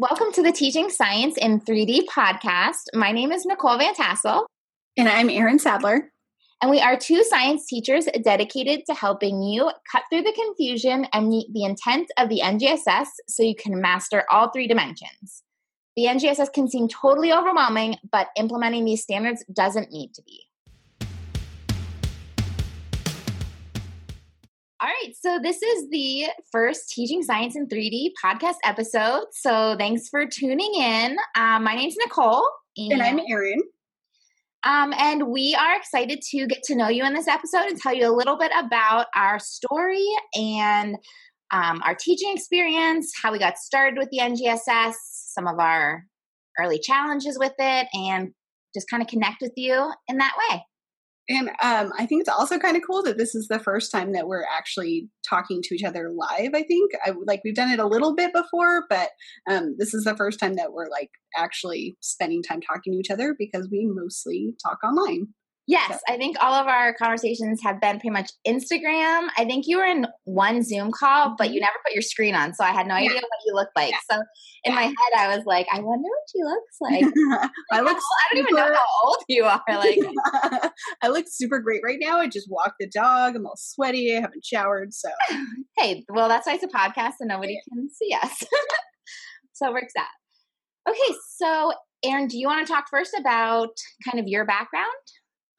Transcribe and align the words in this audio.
Welcome 0.00 0.32
to 0.32 0.42
the 0.42 0.50
Teaching 0.50 0.88
Science 0.88 1.36
in 1.36 1.60
3D 1.60 2.06
podcast. 2.06 2.84
My 2.94 3.12
name 3.12 3.32
is 3.32 3.44
Nicole 3.44 3.76
Van 3.76 3.94
Tassel. 3.94 4.46
And 4.96 5.06
I'm 5.06 5.28
Erin 5.28 5.58
Sadler. 5.58 6.10
And 6.62 6.70
we 6.70 6.80
are 6.80 6.96
two 6.96 7.22
science 7.22 7.66
teachers 7.66 8.08
dedicated 8.24 8.86
to 8.86 8.94
helping 8.94 9.42
you 9.42 9.70
cut 9.92 10.04
through 10.10 10.22
the 10.22 10.32
confusion 10.32 11.06
and 11.12 11.28
meet 11.28 11.52
the 11.52 11.64
intent 11.64 12.10
of 12.16 12.30
the 12.30 12.40
NGSS 12.42 13.08
so 13.28 13.42
you 13.42 13.54
can 13.54 13.78
master 13.78 14.24
all 14.32 14.48
three 14.48 14.66
dimensions. 14.66 15.42
The 15.96 16.04
NGSS 16.04 16.50
can 16.54 16.66
seem 16.66 16.88
totally 16.88 17.30
overwhelming, 17.30 17.96
but 18.10 18.28
implementing 18.38 18.86
these 18.86 19.02
standards 19.02 19.44
doesn't 19.54 19.92
need 19.92 20.14
to 20.14 20.22
be. 20.22 20.44
All 24.82 24.88
right, 24.88 25.12
so 25.14 25.38
this 25.38 25.60
is 25.62 25.90
the 25.90 26.28
first 26.50 26.88
Teaching 26.88 27.22
Science 27.22 27.54
in 27.54 27.66
3D 27.68 28.12
podcast 28.24 28.54
episode. 28.64 29.24
So 29.30 29.76
thanks 29.76 30.08
for 30.08 30.24
tuning 30.24 30.72
in. 30.74 31.18
Um, 31.36 31.64
my 31.64 31.74
name's 31.74 31.96
Nicole. 32.02 32.48
And, 32.78 32.94
and 32.94 33.02
I'm 33.02 33.20
Erin. 33.28 33.60
Um, 34.64 34.94
and 34.96 35.28
we 35.28 35.54
are 35.54 35.76
excited 35.76 36.22
to 36.30 36.46
get 36.46 36.62
to 36.62 36.74
know 36.74 36.88
you 36.88 37.04
in 37.04 37.12
this 37.12 37.28
episode 37.28 37.66
and 37.66 37.78
tell 37.78 37.92
you 37.92 38.08
a 38.08 38.16
little 38.16 38.38
bit 38.38 38.52
about 38.58 39.08
our 39.14 39.38
story 39.38 40.06
and 40.34 40.96
um, 41.50 41.82
our 41.84 41.94
teaching 41.94 42.32
experience, 42.32 43.12
how 43.22 43.32
we 43.32 43.38
got 43.38 43.58
started 43.58 43.98
with 43.98 44.08
the 44.08 44.20
NGSS, 44.20 44.94
some 45.34 45.46
of 45.46 45.58
our 45.58 46.06
early 46.58 46.78
challenges 46.78 47.38
with 47.38 47.52
it, 47.58 47.86
and 47.92 48.30
just 48.72 48.88
kind 48.88 49.02
of 49.02 49.10
connect 49.10 49.42
with 49.42 49.52
you 49.56 49.92
in 50.08 50.16
that 50.16 50.32
way. 50.38 50.64
And 51.30 51.48
um, 51.62 51.92
I 51.96 52.06
think 52.06 52.22
it's 52.22 52.28
also 52.28 52.58
kind 52.58 52.76
of 52.76 52.82
cool 52.84 53.04
that 53.04 53.16
this 53.16 53.36
is 53.36 53.46
the 53.46 53.60
first 53.60 53.92
time 53.92 54.12
that 54.14 54.26
we're 54.26 54.44
actually 54.52 55.08
talking 55.26 55.62
to 55.62 55.74
each 55.76 55.84
other 55.84 56.10
live. 56.10 56.50
I 56.54 56.64
think 56.64 56.90
I, 57.06 57.12
like 57.24 57.42
we've 57.44 57.54
done 57.54 57.70
it 57.70 57.78
a 57.78 57.86
little 57.86 58.16
bit 58.16 58.32
before, 58.32 58.84
but 58.90 59.10
um, 59.48 59.76
this 59.78 59.94
is 59.94 60.02
the 60.02 60.16
first 60.16 60.40
time 60.40 60.54
that 60.54 60.72
we're 60.72 60.88
like 60.90 61.10
actually 61.36 61.96
spending 62.00 62.42
time 62.42 62.60
talking 62.60 62.92
to 62.92 62.98
each 62.98 63.12
other 63.12 63.36
because 63.38 63.68
we 63.70 63.86
mostly 63.86 64.54
talk 64.60 64.78
online. 64.82 65.28
Yes, 65.70 66.00
I 66.08 66.16
think 66.16 66.36
all 66.40 66.54
of 66.54 66.66
our 66.66 66.92
conversations 66.94 67.60
have 67.62 67.80
been 67.80 68.00
pretty 68.00 68.10
much 68.10 68.32
Instagram. 68.44 69.28
I 69.38 69.44
think 69.44 69.68
you 69.68 69.76
were 69.76 69.84
in 69.84 70.04
one 70.24 70.64
Zoom 70.64 70.90
call, 70.90 71.36
but 71.38 71.50
you 71.50 71.60
mm-hmm. 71.60 71.60
never 71.60 71.76
put 71.86 71.94
your 71.94 72.02
screen 72.02 72.34
on, 72.34 72.54
so 72.54 72.64
I 72.64 72.72
had 72.72 72.88
no 72.88 72.94
idea 72.94 73.10
yeah. 73.10 73.20
what 73.20 73.46
you 73.46 73.54
looked 73.54 73.76
like. 73.76 73.92
Yeah. 73.92 73.98
So 74.10 74.16
in 74.64 74.72
yeah. 74.72 74.74
my 74.74 74.82
head, 74.82 75.12
I 75.16 75.36
was 75.36 75.46
like, 75.46 75.68
I 75.72 75.78
wonder 75.78 76.08
what 76.08 76.26
she 76.28 76.42
looks 76.42 76.76
like. 76.80 77.14
like 77.70 77.80
I 77.80 77.80
look. 77.82 77.96
I 77.96 78.34
don't 78.34 78.42
even 78.42 78.56
know 78.56 78.74
how 78.74 79.06
old 79.06 79.18
you 79.28 79.44
are. 79.44 79.62
Like, 79.70 80.72
I 81.02 81.08
look 81.08 81.26
super 81.28 81.60
great 81.60 81.82
right 81.84 81.98
now. 82.00 82.18
I 82.18 82.26
just 82.26 82.48
walked 82.50 82.76
the 82.80 82.88
dog. 82.88 83.36
I'm 83.36 83.46
all 83.46 83.54
sweaty. 83.56 84.16
I 84.16 84.20
haven't 84.20 84.44
showered. 84.44 84.92
So 84.92 85.08
hey, 85.78 86.04
well, 86.08 86.28
that's 86.28 86.48
why 86.48 86.54
it's 86.54 86.64
a 86.64 86.68
podcast 86.68 87.14
and 87.20 87.28
nobody 87.28 87.60
can 87.68 87.88
see 87.90 88.12
us. 88.12 88.42
so 89.52 89.68
it 89.68 89.72
works 89.72 89.92
out. 89.96 90.90
Okay, 90.90 91.14
so 91.36 91.72
Erin, 92.04 92.26
do 92.26 92.38
you 92.38 92.48
want 92.48 92.66
to 92.66 92.72
talk 92.72 92.86
first 92.90 93.14
about 93.16 93.70
kind 94.04 94.18
of 94.18 94.26
your 94.26 94.44
background? 94.44 94.86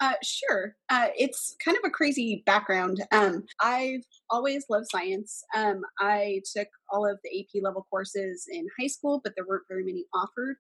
Uh, 0.02 0.14
sure. 0.24 0.76
Uh, 0.90 1.10
it's 1.16 1.56
kind 1.64 1.78
of 1.78 1.84
a 1.86 1.92
crazy 1.92 2.42
background. 2.48 3.04
Um, 3.12 3.46
I've 3.62 4.02
always 4.32 4.66
loved 4.68 4.88
science. 4.90 5.44
Um, 5.56 5.82
I 6.00 6.42
took 6.56 6.68
all 6.90 7.08
of 7.08 7.20
the 7.24 7.40
AP 7.40 7.62
level 7.64 7.86
courses 7.88 8.48
in 8.52 8.66
high 8.80 8.88
school, 8.88 9.22
but 9.24 9.34
there 9.36 9.46
weren't 9.48 9.68
very 9.70 9.84
many 9.86 10.06
offered. 10.12 10.56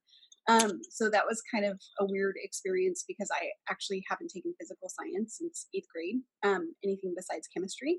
Um, 0.47 0.81
so 0.91 1.09
that 1.09 1.25
was 1.27 1.41
kind 1.51 1.65
of 1.65 1.79
a 1.99 2.05
weird 2.05 2.35
experience 2.43 3.03
because 3.07 3.29
I 3.33 3.49
actually 3.67 4.03
haven't 4.07 4.31
taken 4.31 4.53
physical 4.59 4.89
science 4.89 5.37
since 5.39 5.67
eighth 5.73 5.87
grade, 5.91 6.21
um, 6.43 6.75
anything 6.83 7.13
besides 7.15 7.47
chemistry. 7.47 7.97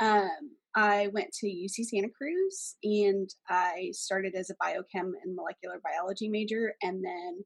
Um, 0.00 0.50
I 0.74 1.08
went 1.12 1.32
to 1.40 1.46
UC 1.46 1.86
Santa 1.86 2.08
Cruz 2.08 2.76
and 2.82 3.30
I 3.48 3.90
started 3.92 4.34
as 4.34 4.50
a 4.50 4.54
biochem 4.54 5.12
and 5.22 5.34
molecular 5.34 5.80
biology 5.82 6.28
major 6.28 6.74
and 6.82 7.04
then 7.04 7.44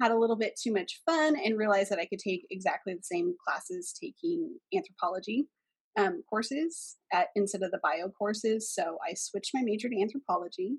had 0.00 0.10
a 0.10 0.18
little 0.18 0.36
bit 0.36 0.58
too 0.60 0.72
much 0.72 1.00
fun 1.06 1.36
and 1.36 1.58
realized 1.58 1.90
that 1.90 1.98
I 1.98 2.06
could 2.06 2.18
take 2.18 2.46
exactly 2.50 2.94
the 2.94 3.02
same 3.02 3.34
classes 3.46 3.94
taking 4.00 4.58
anthropology 4.74 5.46
um, 5.98 6.22
courses 6.28 6.96
at, 7.12 7.28
instead 7.34 7.62
of 7.62 7.70
the 7.70 7.80
bio 7.82 8.08
courses. 8.08 8.72
So 8.72 8.98
I 9.06 9.14
switched 9.14 9.52
my 9.54 9.62
major 9.62 9.88
to 9.88 10.00
anthropology. 10.00 10.78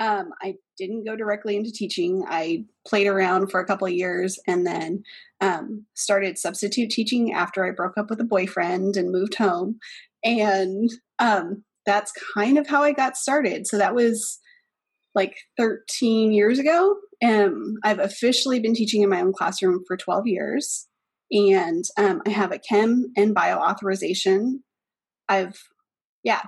Um, 0.00 0.30
I 0.42 0.54
didn't 0.76 1.04
go 1.04 1.14
directly 1.14 1.56
into 1.56 1.70
teaching. 1.70 2.24
I 2.28 2.64
played 2.86 3.06
around 3.06 3.50
for 3.50 3.60
a 3.60 3.66
couple 3.66 3.86
of 3.86 3.92
years 3.92 4.38
and 4.46 4.66
then 4.66 5.02
um, 5.40 5.86
started 5.94 6.36
substitute 6.36 6.90
teaching 6.90 7.32
after 7.32 7.64
I 7.64 7.70
broke 7.70 7.96
up 7.96 8.10
with 8.10 8.20
a 8.20 8.24
boyfriend 8.24 8.96
and 8.96 9.12
moved 9.12 9.36
home. 9.36 9.78
And 10.24 10.90
um, 11.18 11.64
that's 11.86 12.12
kind 12.34 12.58
of 12.58 12.66
how 12.66 12.82
I 12.82 12.92
got 12.92 13.16
started. 13.16 13.66
So 13.66 13.78
that 13.78 13.94
was 13.94 14.40
like 15.14 15.36
13 15.58 16.32
years 16.32 16.58
ago. 16.58 16.96
Um, 17.24 17.74
I've 17.84 18.00
officially 18.00 18.60
been 18.60 18.74
teaching 18.74 19.02
in 19.02 19.08
my 19.08 19.20
own 19.20 19.32
classroom 19.32 19.82
for 19.86 19.96
12 19.96 20.26
years, 20.26 20.88
and 21.30 21.84
um, 21.96 22.22
I 22.26 22.30
have 22.30 22.52
a 22.52 22.58
chem 22.58 23.12
and 23.16 23.34
bio 23.34 23.58
authorization. 23.58 24.62
I've, 25.28 25.56
yeah, 26.22 26.42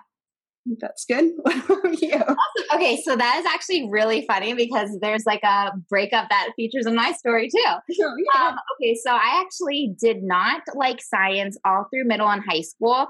that's 0.81 1.05
good. 1.05 1.31
Awesome. 2.27 2.37
Okay, 2.75 3.01
so 3.05 3.17
that 3.17 3.39
is 3.39 3.47
actually 3.47 3.89
really 3.91 4.25
funny 4.27 4.55
because 4.55 4.91
there's 5.01 5.25
like 5.27 5.43
a 5.45 5.73
breakup 5.89 6.29
that 6.29 6.51
features 6.57 6.87
in 6.87 6.95
my 6.95 7.13
story 7.13 7.49
too. 7.49 7.65
Oh, 8.03 8.15
yeah. 8.35 8.49
um, 8.49 8.57
okay, 8.77 8.95
so 9.03 9.11
I 9.13 9.43
actually 9.45 9.95
did 9.99 10.23
not 10.23 10.63
like 10.75 11.01
science 11.01 11.57
all 11.65 11.87
through 11.91 12.05
middle 12.05 12.29
and 12.29 12.43
high 12.47 12.61
school 12.61 13.09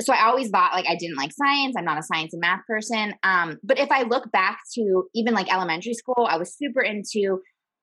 so 0.00 0.12
I 0.12 0.26
always 0.26 0.50
thought 0.50 0.72
like 0.72 0.86
I 0.88 0.96
didn't 0.96 1.16
like 1.16 1.32
science. 1.32 1.74
I'm 1.76 1.84
not 1.84 1.98
a 1.98 2.02
science 2.02 2.32
and 2.32 2.40
math 2.40 2.66
person. 2.66 3.14
Um, 3.22 3.58
but 3.62 3.78
if 3.78 3.90
I 3.90 4.02
look 4.02 4.30
back 4.32 4.60
to 4.74 5.04
even 5.14 5.34
like 5.34 5.52
elementary 5.52 5.94
school, 5.94 6.26
I 6.28 6.36
was 6.36 6.56
super 6.56 6.80
into 6.80 7.40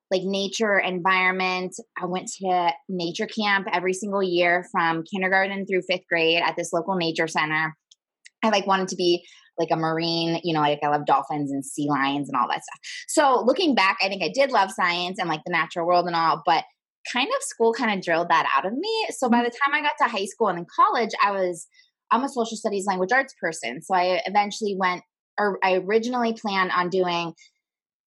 like 0.09 0.23
nature, 0.23 0.79
environment. 0.79 1.75
I 2.01 2.05
went 2.05 2.29
to 2.41 2.71
nature 2.87 3.27
camp 3.27 3.67
every 3.71 3.93
single 3.93 4.23
year 4.23 4.65
from 4.71 5.03
kindergarten 5.03 5.65
through 5.65 5.81
fifth 5.81 6.07
grade 6.09 6.41
at 6.41 6.55
this 6.55 6.71
local 6.71 6.95
nature 6.95 7.27
center. 7.27 7.75
I 8.43 8.49
like 8.49 8.67
wanted 8.67 8.87
to 8.89 8.95
be 8.95 9.25
like 9.57 9.69
a 9.71 9.75
marine, 9.75 10.39
you 10.43 10.53
know, 10.53 10.61
like 10.61 10.79
I 10.83 10.87
love 10.87 11.05
dolphins 11.05 11.51
and 11.51 11.65
sea 11.65 11.87
lions 11.89 12.29
and 12.29 12.39
all 12.39 12.47
that 12.47 12.63
stuff. 12.63 12.79
So 13.07 13.43
looking 13.45 13.75
back, 13.75 13.97
I 14.01 14.07
think 14.07 14.23
I 14.23 14.31
did 14.33 14.51
love 14.51 14.71
science 14.71 15.19
and 15.19 15.27
like 15.27 15.41
the 15.45 15.51
natural 15.51 15.87
world 15.87 16.05
and 16.05 16.15
all, 16.15 16.43
but 16.45 16.63
kind 17.11 17.27
of 17.27 17.43
school 17.43 17.73
kind 17.73 17.97
of 17.97 18.03
drilled 18.03 18.29
that 18.29 18.49
out 18.55 18.65
of 18.65 18.73
me. 18.73 19.07
So 19.11 19.29
by 19.29 19.43
the 19.43 19.49
time 19.49 19.73
I 19.73 19.81
got 19.81 19.93
to 19.99 20.11
high 20.11 20.25
school 20.25 20.49
and 20.49 20.59
in 20.59 20.65
college, 20.73 21.11
I 21.23 21.31
was 21.31 21.67
I'm 22.11 22.23
a 22.23 22.29
social 22.29 22.57
studies 22.57 22.85
language 22.87 23.11
arts 23.11 23.33
person. 23.41 23.81
So 23.81 23.93
I 23.93 24.21
eventually 24.25 24.75
went, 24.77 25.03
or 25.39 25.59
I 25.63 25.75
originally 25.75 26.33
planned 26.33 26.71
on 26.71 26.89
doing 26.89 27.33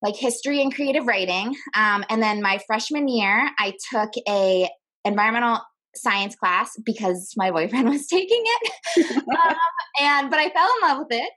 like 0.03 0.17
history 0.17 0.63
and 0.63 0.75
creative 0.75 1.07
writing. 1.07 1.55
Um, 1.75 2.05
and 2.09 2.23
then 2.23 2.43
my 2.43 2.61
freshman 2.67 3.09
year, 3.09 3.51
I 3.59 3.75
took 3.93 4.11
a 4.29 4.69
environmental 5.05 5.61
science 5.95 6.37
class 6.37 6.73
because 6.85 7.33
my 7.37 7.51
boyfriend 7.51 7.89
was 7.89 8.07
taking 8.07 8.43
it. 8.45 9.07
um, 9.17 9.55
and 10.01 10.31
but 10.31 10.39
I 10.39 10.51
fell 10.51 10.69
in 10.77 10.89
love 10.89 10.99
with 10.99 11.19
it. 11.19 11.31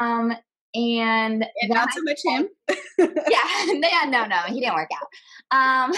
Um, 0.00 0.32
and, 0.74 1.46
and 1.62 1.70
not 1.70 1.92
so 1.92 2.02
much 2.02 2.20
him. 2.24 2.48
yeah, 2.98 3.66
yeah, 3.66 4.04
no, 4.06 4.26
no, 4.26 4.36
he 4.48 4.60
didn't 4.60 4.74
work 4.74 4.90
out. 4.94 5.08
Um, 5.50 5.92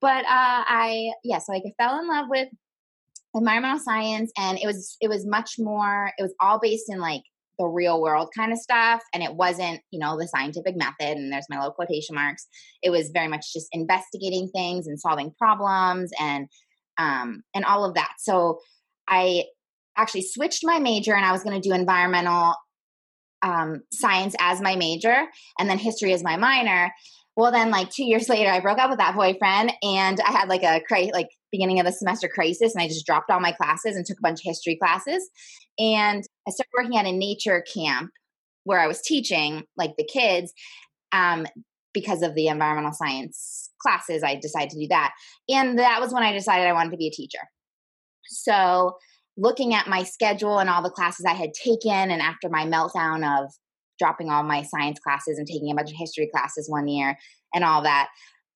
but 0.00 0.24
uh, 0.24 0.64
I, 0.66 1.12
yeah, 1.22 1.38
so 1.38 1.54
I 1.54 1.62
fell 1.78 1.98
in 2.00 2.08
love 2.08 2.26
with 2.28 2.48
environmental 3.38 3.78
science 3.78 4.30
and 4.38 4.58
it 4.58 4.66
was 4.66 4.96
it 5.00 5.08
was 5.08 5.26
much 5.26 5.54
more 5.58 6.12
it 6.18 6.22
was 6.22 6.34
all 6.40 6.58
based 6.60 6.86
in 6.88 7.00
like 7.00 7.22
the 7.58 7.66
real 7.66 8.00
world 8.00 8.30
kind 8.36 8.52
of 8.52 8.58
stuff 8.58 9.02
and 9.12 9.22
it 9.22 9.34
wasn't 9.34 9.80
you 9.90 9.98
know 9.98 10.16
the 10.16 10.28
scientific 10.28 10.76
method 10.76 11.16
and 11.16 11.32
there's 11.32 11.46
my 11.50 11.56
little 11.56 11.72
quotation 11.72 12.14
marks. 12.14 12.46
It 12.82 12.90
was 12.90 13.10
very 13.12 13.28
much 13.28 13.52
just 13.52 13.68
investigating 13.72 14.48
things 14.54 14.86
and 14.86 14.98
solving 14.98 15.32
problems 15.36 16.10
and 16.20 16.48
um 16.98 17.42
and 17.54 17.64
all 17.64 17.84
of 17.84 17.94
that. 17.94 18.14
So 18.18 18.60
i 19.08 19.44
actually 19.96 20.22
switched 20.22 20.64
my 20.64 20.78
major 20.78 21.14
and 21.14 21.24
i 21.24 21.32
was 21.32 21.42
going 21.42 21.60
to 21.60 21.68
do 21.68 21.74
environmental 21.74 22.54
um, 23.42 23.82
science 23.92 24.34
as 24.40 24.60
my 24.60 24.74
major 24.74 25.26
and 25.58 25.70
then 25.70 25.78
history 25.78 26.12
as 26.12 26.24
my 26.24 26.36
minor. 26.36 26.92
Well 27.36 27.52
then 27.52 27.70
like 27.70 27.90
two 27.90 28.04
years 28.04 28.28
later 28.34 28.50
i 28.50 28.60
broke 28.60 28.78
up 28.78 28.90
with 28.90 29.00
that 29.00 29.16
boyfriend 29.16 29.72
and 29.82 30.20
i 30.20 30.30
had 30.30 30.48
like 30.48 30.62
a 30.62 30.80
like 31.12 31.28
beginning 31.50 31.80
of 31.80 31.86
the 31.86 31.92
semester 31.92 32.28
crisis 32.28 32.74
and 32.74 32.82
i 32.82 32.88
just 32.88 33.06
dropped 33.06 33.30
all 33.30 33.40
my 33.40 33.52
classes 33.52 33.96
and 33.96 34.04
took 34.04 34.18
a 34.18 34.22
bunch 34.22 34.40
of 34.40 34.44
history 34.44 34.76
classes 34.76 35.28
and 35.78 36.24
i 36.46 36.50
started 36.50 36.70
working 36.76 36.98
at 36.98 37.06
a 37.06 37.12
nature 37.12 37.64
camp 37.72 38.10
where 38.64 38.80
i 38.80 38.86
was 38.86 39.00
teaching 39.00 39.64
like 39.76 39.94
the 39.96 40.04
kids 40.04 40.52
um, 41.12 41.46
because 41.94 42.22
of 42.22 42.34
the 42.34 42.48
environmental 42.48 42.92
science 42.92 43.70
classes 43.80 44.22
i 44.22 44.34
decided 44.34 44.70
to 44.70 44.78
do 44.78 44.88
that 44.88 45.12
and 45.48 45.78
that 45.78 46.00
was 46.00 46.12
when 46.12 46.22
i 46.22 46.32
decided 46.32 46.66
i 46.66 46.72
wanted 46.72 46.90
to 46.90 46.96
be 46.96 47.08
a 47.08 47.12
teacher 47.12 47.40
so 48.26 48.96
looking 49.36 49.72
at 49.72 49.86
my 49.86 50.02
schedule 50.02 50.58
and 50.58 50.68
all 50.68 50.82
the 50.82 50.90
classes 50.90 51.24
i 51.26 51.32
had 51.32 51.54
taken 51.54 52.10
and 52.10 52.20
after 52.20 52.48
my 52.48 52.66
meltdown 52.66 53.24
of 53.24 53.50
dropping 53.98 54.30
all 54.30 54.42
my 54.42 54.62
science 54.62 54.98
classes 55.00 55.38
and 55.38 55.46
taking 55.46 55.70
a 55.70 55.74
bunch 55.74 55.90
of 55.90 55.96
history 55.96 56.28
classes 56.32 56.68
one 56.68 56.88
year 56.88 57.18
and 57.54 57.64
all 57.64 57.82
that. 57.82 58.08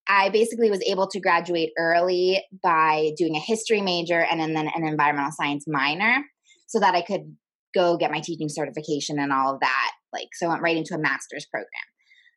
I 0.08 0.30
basically 0.30 0.70
was 0.70 0.82
able 0.86 1.06
to 1.08 1.20
graduate 1.20 1.70
early 1.78 2.42
by 2.62 3.12
doing 3.16 3.36
a 3.36 3.40
history 3.40 3.80
major 3.80 4.20
and 4.20 4.40
then 4.40 4.56
an 4.56 4.84
environmental 4.84 5.32
science 5.32 5.64
minor 5.66 6.24
so 6.66 6.80
that 6.80 6.94
I 6.94 7.02
could 7.02 7.36
go 7.74 7.96
get 7.96 8.10
my 8.10 8.20
teaching 8.20 8.48
certification 8.48 9.18
and 9.18 9.32
all 9.32 9.54
of 9.54 9.60
that. 9.60 9.90
Like, 10.12 10.28
so 10.34 10.46
I 10.46 10.50
went 10.50 10.62
right 10.62 10.76
into 10.76 10.94
a 10.94 10.98
master's 10.98 11.46
program. 11.46 11.68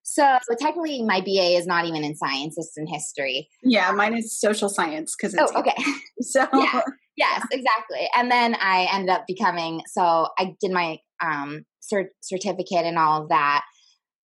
So, 0.08 0.38
so 0.48 0.56
technically, 0.60 1.02
my 1.02 1.20
BA 1.20 1.58
is 1.58 1.66
not 1.66 1.86
even 1.86 2.04
in 2.04 2.16
science; 2.16 2.56
it's 2.58 2.78
in 2.78 2.86
history. 2.86 3.50
Yeah, 3.64 3.92
mine 3.92 4.16
is 4.16 4.40
social 4.40 4.70
science 4.70 5.16
because 5.18 5.36
oh, 5.38 5.60
okay. 5.60 5.74
So 6.22 6.48
yeah, 6.54 6.82
yes, 7.18 7.42
exactly. 7.52 8.08
And 8.16 8.30
then 8.30 8.56
I 8.56 8.88
ended 8.94 9.10
up 9.10 9.26
becoming. 9.28 9.82
So 9.88 10.28
I 10.38 10.54
did 10.62 10.72
my 10.72 11.00
um, 11.24 11.66
cert- 11.82 12.14
certificate 12.22 12.86
and 12.86 13.00
all 13.00 13.24
of 13.24 13.30
that. 13.30 13.64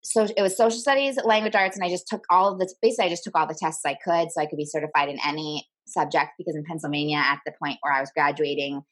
So 0.03 0.27
it 0.37 0.43
was 0.43 0.57
social 0.57 0.79
studies, 0.79 1.19
language 1.25 1.55
arts, 1.55 1.77
and 1.77 1.85
I 1.85 1.91
just 1.91 2.09
took 2.09 2.25
all 2.31 2.53
of 2.53 2.59
the 2.59 2.73
basically 2.81 3.07
I 3.07 3.11
just 3.11 3.25
took 3.25 3.37
all 3.37 3.47
the 3.47 3.59
tests 3.61 3.83
I 3.85 3.97
could 4.03 4.31
so 4.31 4.41
I 4.41 4.47
could 4.47 4.57
be 4.57 4.65
certified 4.65 5.09
in 5.09 5.19
any 5.27 5.69
subject 5.87 6.33
because 6.39 6.57
in 6.57 6.65
Pennsylvania 6.65 7.19
at 7.19 7.41
the 7.45 7.53
point 7.63 7.79
where 7.83 7.93
I 7.93 8.01
was 8.01 8.11
graduating, 8.15 8.83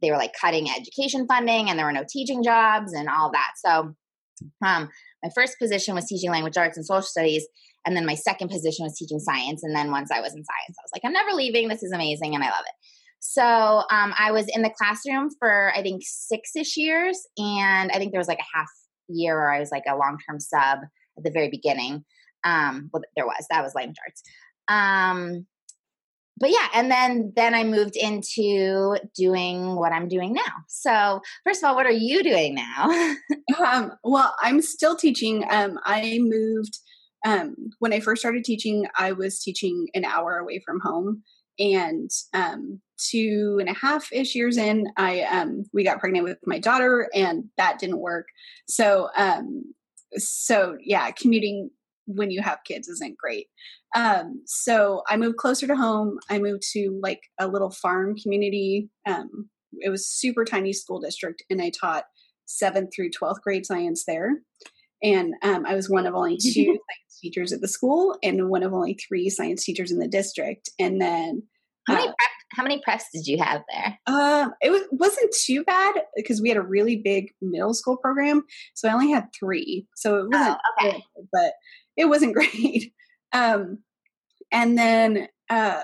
they 0.00 0.10
were 0.10 0.16
like 0.16 0.32
cutting 0.40 0.68
education 0.70 1.26
funding 1.26 1.68
and 1.68 1.78
there 1.78 1.86
were 1.86 1.92
no 1.92 2.04
teaching 2.08 2.42
jobs 2.42 2.92
and 2.92 3.08
all 3.08 3.30
that. 3.32 3.52
So 3.64 3.94
um, 4.64 4.88
my 5.22 5.30
first 5.34 5.58
position 5.58 5.94
was 5.94 6.06
teaching 6.06 6.30
language 6.30 6.56
arts 6.56 6.76
and 6.76 6.86
social 6.86 7.02
studies, 7.02 7.46
and 7.86 7.96
then 7.96 8.06
my 8.06 8.14
second 8.14 8.48
position 8.48 8.84
was 8.84 8.96
teaching 8.96 9.20
science. 9.20 9.62
And 9.62 9.74
then 9.74 9.90
once 9.90 10.10
I 10.10 10.20
was 10.20 10.32
in 10.32 10.44
science, 10.44 10.76
I 10.78 10.82
was 10.82 10.90
like, 10.94 11.02
I'm 11.04 11.12
never 11.12 11.32
leaving. 11.32 11.68
This 11.68 11.82
is 11.82 11.92
amazing, 11.92 12.34
and 12.34 12.42
I 12.42 12.48
love 12.48 12.64
it. 12.66 12.74
So 13.20 13.42
um, 13.42 14.12
I 14.18 14.32
was 14.32 14.46
in 14.48 14.62
the 14.62 14.72
classroom 14.76 15.30
for 15.38 15.72
I 15.74 15.82
think 15.82 16.02
six 16.04 16.54
ish 16.56 16.76
years, 16.76 17.18
and 17.38 17.90
I 17.90 17.98
think 17.98 18.12
there 18.12 18.20
was 18.20 18.28
like 18.28 18.40
a 18.40 18.56
half 18.56 18.68
year 19.08 19.36
where 19.36 19.52
I 19.52 19.60
was 19.60 19.70
like 19.70 19.84
a 19.88 19.96
long 19.96 20.18
term 20.28 20.40
sub 20.40 20.80
at 21.16 21.24
the 21.24 21.30
very 21.30 21.48
beginning. 21.48 22.04
Um, 22.44 22.90
well, 22.92 23.02
there 23.16 23.26
was 23.26 23.46
that 23.50 23.62
was 23.62 23.74
language 23.74 23.96
arts. 24.06 24.22
Um, 24.68 25.46
but 26.38 26.50
yeah, 26.50 26.66
and 26.74 26.90
then 26.90 27.32
then 27.36 27.54
I 27.54 27.64
moved 27.64 27.96
into 27.96 28.96
doing 29.16 29.76
what 29.76 29.92
I'm 29.92 30.08
doing 30.08 30.32
now. 30.32 30.42
So 30.68 31.20
first 31.44 31.62
of 31.62 31.68
all, 31.68 31.76
what 31.76 31.86
are 31.86 31.92
you 31.92 32.22
doing 32.22 32.54
now? 32.54 33.12
um, 33.64 33.92
well, 34.02 34.34
I'm 34.42 34.60
still 34.60 34.96
teaching. 34.96 35.44
Um, 35.48 35.78
I 35.84 36.18
moved 36.20 36.78
um, 37.24 37.54
when 37.78 37.92
I 37.92 38.00
first 38.00 38.20
started 38.20 38.44
teaching. 38.44 38.86
I 38.98 39.12
was 39.12 39.40
teaching 39.40 39.86
an 39.94 40.04
hour 40.04 40.38
away 40.38 40.60
from 40.64 40.80
home, 40.80 41.22
and 41.58 42.10
um, 42.32 42.80
two 42.98 43.58
and 43.60 43.68
a 43.68 43.74
half 43.74 44.12
ish 44.12 44.34
years 44.34 44.56
in, 44.56 44.86
I 44.96 45.22
um, 45.22 45.64
we 45.72 45.84
got 45.84 46.00
pregnant 46.00 46.24
with 46.24 46.38
my 46.46 46.58
daughter, 46.58 47.08
and 47.14 47.44
that 47.56 47.78
didn't 47.78 48.00
work. 48.00 48.26
So, 48.68 49.08
um, 49.16 49.74
so 50.16 50.76
yeah, 50.80 51.10
commuting 51.10 51.70
when 52.06 52.30
you 52.30 52.42
have 52.42 52.58
kids 52.66 52.88
isn't 52.88 53.16
great. 53.16 53.46
Um, 53.96 54.42
so 54.46 55.02
I 55.08 55.16
moved 55.16 55.36
closer 55.36 55.66
to 55.66 55.76
home. 55.76 56.18
I 56.28 56.38
moved 56.38 56.62
to 56.72 56.98
like 57.02 57.20
a 57.38 57.48
little 57.48 57.70
farm 57.70 58.16
community. 58.16 58.90
Um, 59.06 59.48
it 59.80 59.90
was 59.90 60.08
super 60.08 60.44
tiny 60.44 60.72
school 60.72 61.00
district, 61.00 61.42
and 61.50 61.62
I 61.62 61.70
taught 61.70 62.04
seventh 62.46 62.90
through 62.94 63.10
twelfth 63.10 63.42
grade 63.42 63.66
science 63.66 64.04
there. 64.06 64.40
And 65.02 65.34
um, 65.42 65.66
I 65.66 65.74
was 65.74 65.90
one 65.90 66.06
of 66.06 66.14
only 66.14 66.36
two 66.36 66.64
science 66.64 67.20
teachers 67.20 67.52
at 67.52 67.60
the 67.60 67.68
school, 67.68 68.16
and 68.22 68.48
one 68.48 68.62
of 68.62 68.72
only 68.72 68.94
three 68.94 69.28
science 69.30 69.64
teachers 69.64 69.90
in 69.90 69.98
the 69.98 70.08
district. 70.08 70.70
And 70.78 71.00
then 71.00 71.42
how 71.86 71.94
many 71.94 72.08
uh, 72.08 72.12
prep, 72.18 72.30
how 72.52 72.62
many 72.62 72.82
preps 72.86 73.04
did 73.12 73.26
you 73.26 73.38
have 73.42 73.62
there? 73.70 73.98
Um, 74.06 74.52
it 74.62 74.70
was 74.70 74.82
wasn't 74.90 75.34
too 75.34 75.64
bad 75.64 75.94
because 76.16 76.40
we 76.40 76.48
had 76.48 76.58
a 76.58 76.62
really 76.62 76.96
big 76.96 77.32
middle 77.42 77.74
school 77.74 77.96
program, 77.96 78.44
so 78.74 78.88
I 78.88 78.92
only 78.92 79.10
had 79.10 79.28
three, 79.38 79.86
so 79.94 80.18
it 80.18 80.28
wasn't 80.30 80.58
oh, 80.58 80.86
okay. 80.86 81.04
Good, 81.16 81.28
but 81.32 81.52
it 81.96 82.06
wasn't 82.06 82.34
great. 82.34 82.92
Um, 83.32 83.78
and 84.50 84.78
then 84.78 85.28
uh, 85.50 85.82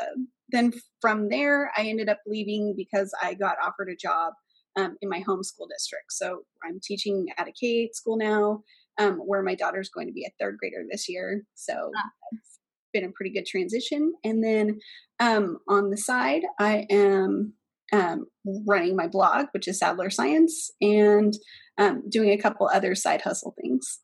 then 0.50 0.72
from 1.00 1.28
there, 1.28 1.70
I 1.76 1.82
ended 1.82 2.08
up 2.08 2.20
leaving 2.26 2.74
because 2.76 3.12
I 3.22 3.34
got 3.34 3.56
offered 3.62 3.90
a 3.90 3.96
job 3.96 4.34
um, 4.76 4.96
in 5.02 5.08
my 5.08 5.20
home 5.20 5.42
school 5.42 5.66
district. 5.66 6.12
So 6.12 6.42
I'm 6.64 6.80
teaching 6.82 7.28
at 7.38 7.48
a 7.48 7.52
K 7.52 7.84
8 7.84 7.96
school 7.96 8.16
now, 8.16 8.62
um, 8.98 9.14
where 9.16 9.42
my 9.42 9.54
daughter's 9.54 9.88
going 9.88 10.06
to 10.06 10.12
be 10.12 10.24
a 10.24 10.32
third 10.40 10.58
grader 10.58 10.84
this 10.90 11.08
year. 11.08 11.42
So 11.54 11.74
oh. 11.74 12.08
it's 12.32 12.58
been 12.92 13.04
a 13.04 13.12
pretty 13.12 13.32
good 13.32 13.46
transition. 13.46 14.14
And 14.24 14.42
then 14.42 14.78
um, 15.20 15.58
on 15.68 15.90
the 15.90 15.96
side, 15.96 16.42
I 16.58 16.86
am 16.90 17.54
um, 17.92 18.26
running 18.66 18.96
my 18.96 19.06
blog, 19.06 19.46
which 19.52 19.68
is 19.68 19.78
Sadler 19.78 20.10
Science, 20.10 20.70
and 20.80 21.34
um, 21.78 22.02
doing 22.08 22.30
a 22.30 22.38
couple 22.38 22.68
other 22.72 22.94
side 22.94 23.22
hustle 23.22 23.54
things. 23.60 24.00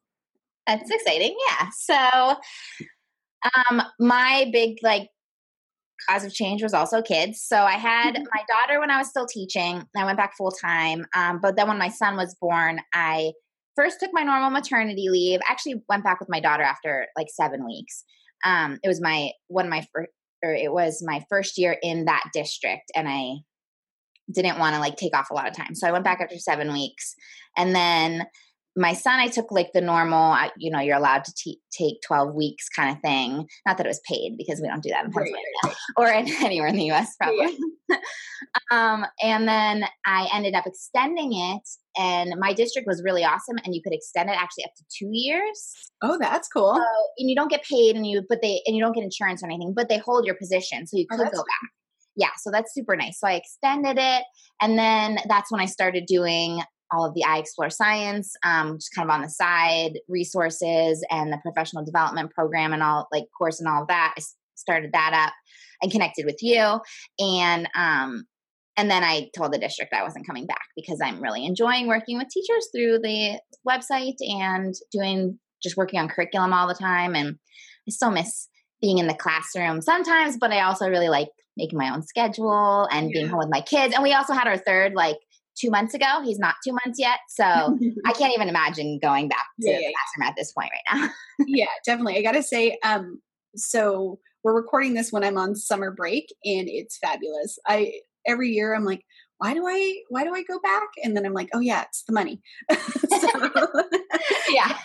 That's 0.66 0.90
exciting. 0.90 1.36
Yeah. 1.48 1.68
So, 1.78 2.36
um, 3.70 3.82
my 4.00 4.48
big 4.52 4.78
like 4.82 5.08
cause 6.08 6.24
of 6.24 6.32
change 6.32 6.62
was 6.62 6.74
also 6.74 7.02
kids. 7.02 7.42
So 7.42 7.56
I 7.56 7.72
had 7.72 8.14
mm-hmm. 8.14 8.24
my 8.34 8.42
daughter 8.48 8.80
when 8.80 8.90
I 8.90 8.98
was 8.98 9.08
still 9.08 9.26
teaching. 9.26 9.82
I 9.96 10.04
went 10.04 10.18
back 10.18 10.36
full 10.36 10.50
time. 10.50 11.06
Um, 11.14 11.40
but 11.40 11.56
then 11.56 11.68
when 11.68 11.78
my 11.78 11.88
son 11.88 12.16
was 12.16 12.36
born, 12.40 12.80
I 12.92 13.32
first 13.76 14.00
took 14.00 14.11
my 14.12 14.23
normal 14.23 14.50
maternity 14.50 15.08
leave. 15.11 15.40
Actually, 15.49 15.82
went 15.88 16.05
back 16.05 16.19
with 16.19 16.28
my 16.28 16.40
daughter 16.40 16.62
after 16.62 17.06
like 17.17 17.28
seven 17.28 17.64
weeks. 17.64 18.05
Um, 18.44 18.78
it 18.82 18.88
was 18.88 19.00
my 19.00 19.31
one 19.49 19.67
of 19.67 19.70
my 19.70 19.87
first, 19.94 20.11
or 20.43 20.52
it 20.52 20.73
was 20.73 21.02
my 21.05 21.25
first 21.28 21.58
year 21.58 21.76
in 21.82 22.06
that 22.06 22.25
district, 22.32 22.90
and 22.95 23.09
I 23.09 23.37
didn't 24.33 24.59
want 24.59 24.75
to 24.75 24.80
like 24.80 24.97
take 24.97 25.16
off 25.16 25.30
a 25.30 25.35
lot 25.35 25.49
of 25.49 25.54
time, 25.54 25.75
so 25.75 25.87
I 25.87 25.92
went 25.92 26.04
back 26.04 26.21
after 26.21 26.38
seven 26.38 26.73
weeks, 26.73 27.14
and 27.56 27.75
then 27.75 28.26
my 28.76 28.92
son, 28.92 29.18
I 29.18 29.28
took 29.28 29.50
like 29.50 29.73
the 29.73 29.80
normal, 29.80 30.37
you 30.59 30.71
know, 30.71 30.80
you're 30.80 30.97
allowed 30.97 31.25
to 31.25 31.33
t- 31.35 31.61
take 31.73 31.97
12 32.06 32.35
weeks 32.35 32.68
kind 32.68 32.95
of 32.95 33.00
thing. 33.00 33.47
Not 33.66 33.78
that 33.78 33.87
it 33.87 33.88
was 33.88 34.02
paid 34.06 34.37
because 34.37 34.61
we 34.61 34.68
don't 34.68 34.83
do 34.83 34.90
that 34.90 35.06
in 35.06 35.12
Pennsylvania 35.12 35.42
right, 35.64 35.75
right. 35.97 35.97
or 35.97 36.09
in, 36.09 36.28
anywhere 36.45 36.68
in 36.68 36.76
the 36.76 36.90
US, 36.90 37.16
probably. 37.16 37.56
Yeah. 37.88 37.97
um, 38.71 39.06
and 39.23 39.49
then 39.49 39.85
I 40.04 40.28
ended 40.33 40.54
up 40.54 40.66
extending 40.66 41.33
it, 41.33 41.62
and 41.97 42.35
my 42.38 42.52
district 42.52 42.87
was 42.87 43.02
really 43.02 43.25
awesome. 43.25 43.56
And 43.64 43.75
you 43.75 43.80
could 43.83 43.95
extend 43.95 44.28
it 44.28 44.37
actually 44.37 44.64
up 44.64 44.73
to 44.76 44.85
two 44.97 45.09
years. 45.11 45.73
Oh, 46.02 46.18
that's 46.21 46.49
cool. 46.49 46.75
So, 46.75 46.85
and 47.18 47.30
you 47.30 47.35
don't 47.35 47.50
get 47.50 47.64
paid, 47.64 47.97
and 47.97 48.06
you 48.06 48.23
but 48.28 48.42
they 48.42 48.61
and 48.66 48.76
you 48.76 48.83
don't 48.83 48.92
get 48.92 49.04
insurance 49.04 49.42
or 49.42 49.47
anything, 49.47 49.73
but 49.75 49.88
they 49.88 49.99
hold 49.99 50.26
your 50.26 50.35
position, 50.35 50.87
so 50.87 50.99
you 50.99 51.06
oh, 51.12 51.16
could 51.16 51.28
oh, 51.28 51.30
go 51.30 51.38
back. 51.38 51.71
Yeah, 52.16 52.30
so 52.38 52.50
that's 52.50 52.73
super 52.75 52.97
nice. 52.97 53.21
So 53.21 53.26
I 53.26 53.35
extended 53.35 53.97
it, 53.99 54.25
and 54.61 54.78
then 54.78 55.18
that's 55.28 55.50
when 55.50 55.61
I 55.61 55.66
started 55.66 56.04
doing 56.06 56.62
all 56.93 57.05
of 57.05 57.14
the 57.14 57.25
I 57.25 57.38
Explore 57.38 57.71
Science, 57.71 58.35
um, 58.43 58.76
just 58.78 58.95
kind 58.95 59.09
of 59.09 59.14
on 59.14 59.23
the 59.23 59.28
side, 59.28 59.99
resources 60.09 61.05
and 61.11 61.33
the 61.33 61.38
professional 61.43 61.85
development 61.85 62.31
program 62.31 62.73
and 62.73 62.83
all 62.83 63.09
like 63.12 63.25
course 63.37 63.61
and 63.61 63.69
all 63.69 63.83
of 63.83 63.88
that. 63.88 64.14
I 64.16 64.23
started 64.55 64.93
that 64.93 65.12
up 65.26 65.33
and 65.83 65.93
connected 65.93 66.25
with 66.26 66.38
you. 66.40 66.81
And 67.19 67.69
um, 67.75 68.25
and 68.76 68.90
then 68.90 69.02
I 69.02 69.31
told 69.35 69.52
the 69.52 69.59
district 69.59 69.95
I 69.95 70.02
wasn't 70.02 70.26
coming 70.26 70.47
back 70.47 70.66
because 70.76 71.00
I'm 71.02 71.23
really 71.23 71.47
enjoying 71.47 71.87
working 71.87 72.19
with 72.19 72.28
teachers 72.28 72.69
through 72.75 72.99
the 72.99 73.40
website 73.66 74.16
and 74.21 74.75
doing 74.93 75.38
just 75.62 75.76
working 75.76 75.99
on 75.99 76.09
curriculum 76.09 76.52
all 76.52 76.69
the 76.69 76.75
time. 76.75 77.14
And 77.14 77.37
I 77.88 77.90
still 77.90 78.11
miss 78.11 78.49
being 78.83 78.99
in 78.99 79.07
the 79.07 79.14
classroom 79.14 79.81
sometimes, 79.81 80.37
but 80.38 80.52
I 80.52 80.61
also 80.61 80.88
really 80.88 81.09
like 81.09 81.28
making 81.57 81.78
my 81.78 81.93
own 81.93 82.02
schedule 82.02 82.87
and 82.93 83.11
yeah. 83.11 83.21
being 83.21 83.28
home 83.28 83.38
with 83.38 83.49
my 83.50 83.62
kids. 83.62 83.95
And 83.95 84.02
we 84.02 84.12
also 84.12 84.35
had 84.35 84.47
our 84.47 84.59
third 84.59 84.93
like 84.95 85.16
two 85.58 85.70
months 85.70 85.94
ago. 85.94 86.22
He's 86.25 86.38
not 86.38 86.56
two 86.64 86.72
months 86.72 86.98
yet. 86.98 87.18
So 87.28 87.44
I 88.06 88.12
can't 88.12 88.34
even 88.34 88.48
imagine 88.48 88.98
going 89.00 89.28
back 89.28 89.46
to 89.62 89.70
yeah, 89.70 89.78
the 89.78 89.94
classroom 89.94 90.28
at 90.28 90.36
this 90.36 90.52
point 90.52 90.70
right 90.72 90.98
now. 90.98 91.10
yeah, 91.46 91.66
definitely. 91.84 92.18
I 92.18 92.22
got 92.22 92.32
to 92.32 92.42
say, 92.42 92.78
um, 92.84 93.20
so 93.54 94.18
we're 94.44 94.54
recording 94.54 94.94
this 94.94 95.12
when 95.12 95.25
I'm 95.25 95.38
on 95.38 95.56
summer 95.56 95.90
break 95.90 96.32
and 96.44 96.68
it's 96.68 96.98
fabulous. 96.98 97.58
I, 97.66 98.00
every 98.26 98.50
year 98.50 98.75
I'm 98.75 98.84
like, 98.84 99.02
why 99.38 99.54
do 99.54 99.66
I 99.66 100.00
why 100.08 100.25
do 100.25 100.34
I 100.34 100.42
go 100.44 100.58
back? 100.60 100.88
And 101.04 101.16
then 101.16 101.26
I'm 101.26 101.34
like, 101.34 101.50
oh 101.52 101.60
yeah, 101.60 101.82
it's 101.82 102.04
the 102.04 102.12
money. 102.12 102.40
yeah. 104.48 104.78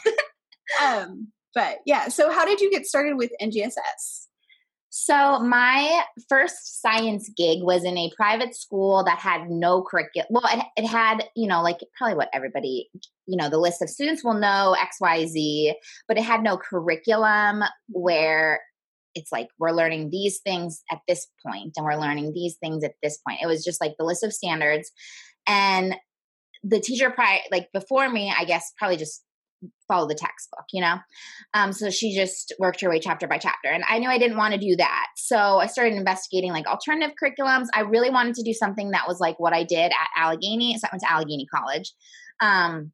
um, 0.83 1.31
but 1.53 1.79
yeah, 1.85 2.09
so 2.09 2.31
how 2.31 2.45
did 2.45 2.59
you 2.59 2.69
get 2.69 2.85
started 2.85 3.15
with 3.15 3.31
NGSS? 3.41 4.27
So 4.93 5.39
my 5.39 6.03
first 6.27 6.81
science 6.81 7.31
gig 7.37 7.63
was 7.63 7.85
in 7.85 7.97
a 7.97 8.11
private 8.13 8.53
school 8.53 9.05
that 9.05 9.19
had 9.19 9.49
no 9.49 9.81
curriculum. 9.81 10.27
Well, 10.29 10.43
it, 10.51 10.65
it, 10.75 10.85
had, 10.85 11.29
you 11.33 11.47
know, 11.47 11.63
like 11.63 11.77
probably 11.97 12.17
what 12.17 12.29
everybody, 12.33 12.89
you 13.25 13.37
know, 13.37 13.49
the 13.49 13.57
list 13.57 13.81
of 13.81 13.89
students 13.89 14.21
will 14.21 14.33
know 14.33 14.75
X, 14.77 14.97
Y, 14.99 15.25
Z, 15.27 15.75
but 16.09 16.17
it 16.17 16.23
had 16.23 16.43
no 16.43 16.57
curriculum 16.57 17.63
where 17.87 18.59
it's 19.15 19.31
like 19.31 19.47
we're 19.57 19.71
learning 19.71 20.09
these 20.09 20.39
things 20.39 20.83
at 20.91 20.99
this 21.07 21.25
point 21.45 21.71
and 21.77 21.85
we're 21.85 21.95
learning 21.95 22.33
these 22.33 22.57
things 22.57 22.83
at 22.83 22.95
this 23.01 23.17
point. 23.25 23.39
It 23.41 23.47
was 23.47 23.63
just 23.63 23.79
like 23.79 23.93
the 23.97 24.05
list 24.05 24.25
of 24.25 24.33
standards. 24.33 24.91
And 25.47 25.95
the 26.63 26.81
teacher 26.81 27.09
prior 27.11 27.39
like 27.49 27.69
before 27.73 28.09
me, 28.09 28.33
I 28.37 28.43
guess 28.43 28.73
probably 28.77 28.97
just 28.97 29.23
follow 29.87 30.07
the 30.07 30.15
textbook, 30.15 30.65
you 30.71 30.81
know? 30.81 30.97
Um, 31.53 31.73
so 31.73 31.89
she 31.89 32.15
just 32.15 32.53
worked 32.59 32.81
her 32.81 32.89
way 32.89 32.99
chapter 32.99 33.27
by 33.27 33.37
chapter. 33.37 33.69
And 33.69 33.83
I 33.87 33.99
knew 33.99 34.09
I 34.09 34.17
didn't 34.17 34.37
want 34.37 34.53
to 34.53 34.59
do 34.59 34.75
that. 34.77 35.07
So 35.15 35.37
I 35.37 35.67
started 35.67 35.95
investigating 35.95 36.51
like 36.51 36.67
alternative 36.67 37.15
curriculums. 37.21 37.67
I 37.73 37.81
really 37.81 38.09
wanted 38.09 38.35
to 38.35 38.43
do 38.43 38.53
something 38.53 38.91
that 38.91 39.07
was 39.07 39.19
like 39.19 39.39
what 39.39 39.53
I 39.53 39.63
did 39.63 39.91
at 39.91 40.09
Allegheny. 40.15 40.77
So 40.77 40.87
I 40.87 40.93
went 40.93 41.01
to 41.01 41.11
Allegheny 41.11 41.47
College. 41.53 41.91
Um, 42.41 42.91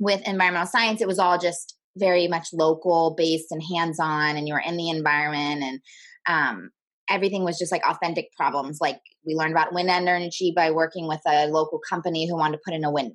with 0.00 0.26
environmental 0.26 0.68
science, 0.68 1.00
it 1.00 1.08
was 1.08 1.18
all 1.18 1.38
just 1.38 1.76
very 1.96 2.28
much 2.28 2.48
local 2.52 3.14
based 3.16 3.50
and 3.50 3.60
hands 3.74 3.98
on, 3.98 4.36
and 4.36 4.46
you 4.46 4.54
were 4.54 4.62
in 4.64 4.76
the 4.76 4.90
environment. 4.90 5.62
And 5.62 5.80
um, 6.28 6.70
everything 7.10 7.44
was 7.44 7.58
just 7.58 7.72
like 7.72 7.82
authentic 7.84 8.28
problems. 8.36 8.78
Like 8.80 9.00
we 9.26 9.34
learned 9.34 9.52
about 9.52 9.74
wind 9.74 9.90
energy 9.90 10.52
by 10.54 10.70
working 10.70 11.08
with 11.08 11.20
a 11.26 11.48
local 11.48 11.80
company 11.88 12.28
who 12.28 12.36
wanted 12.36 12.58
to 12.58 12.62
put 12.64 12.74
in 12.74 12.84
a 12.84 12.92
windmill 12.92 13.14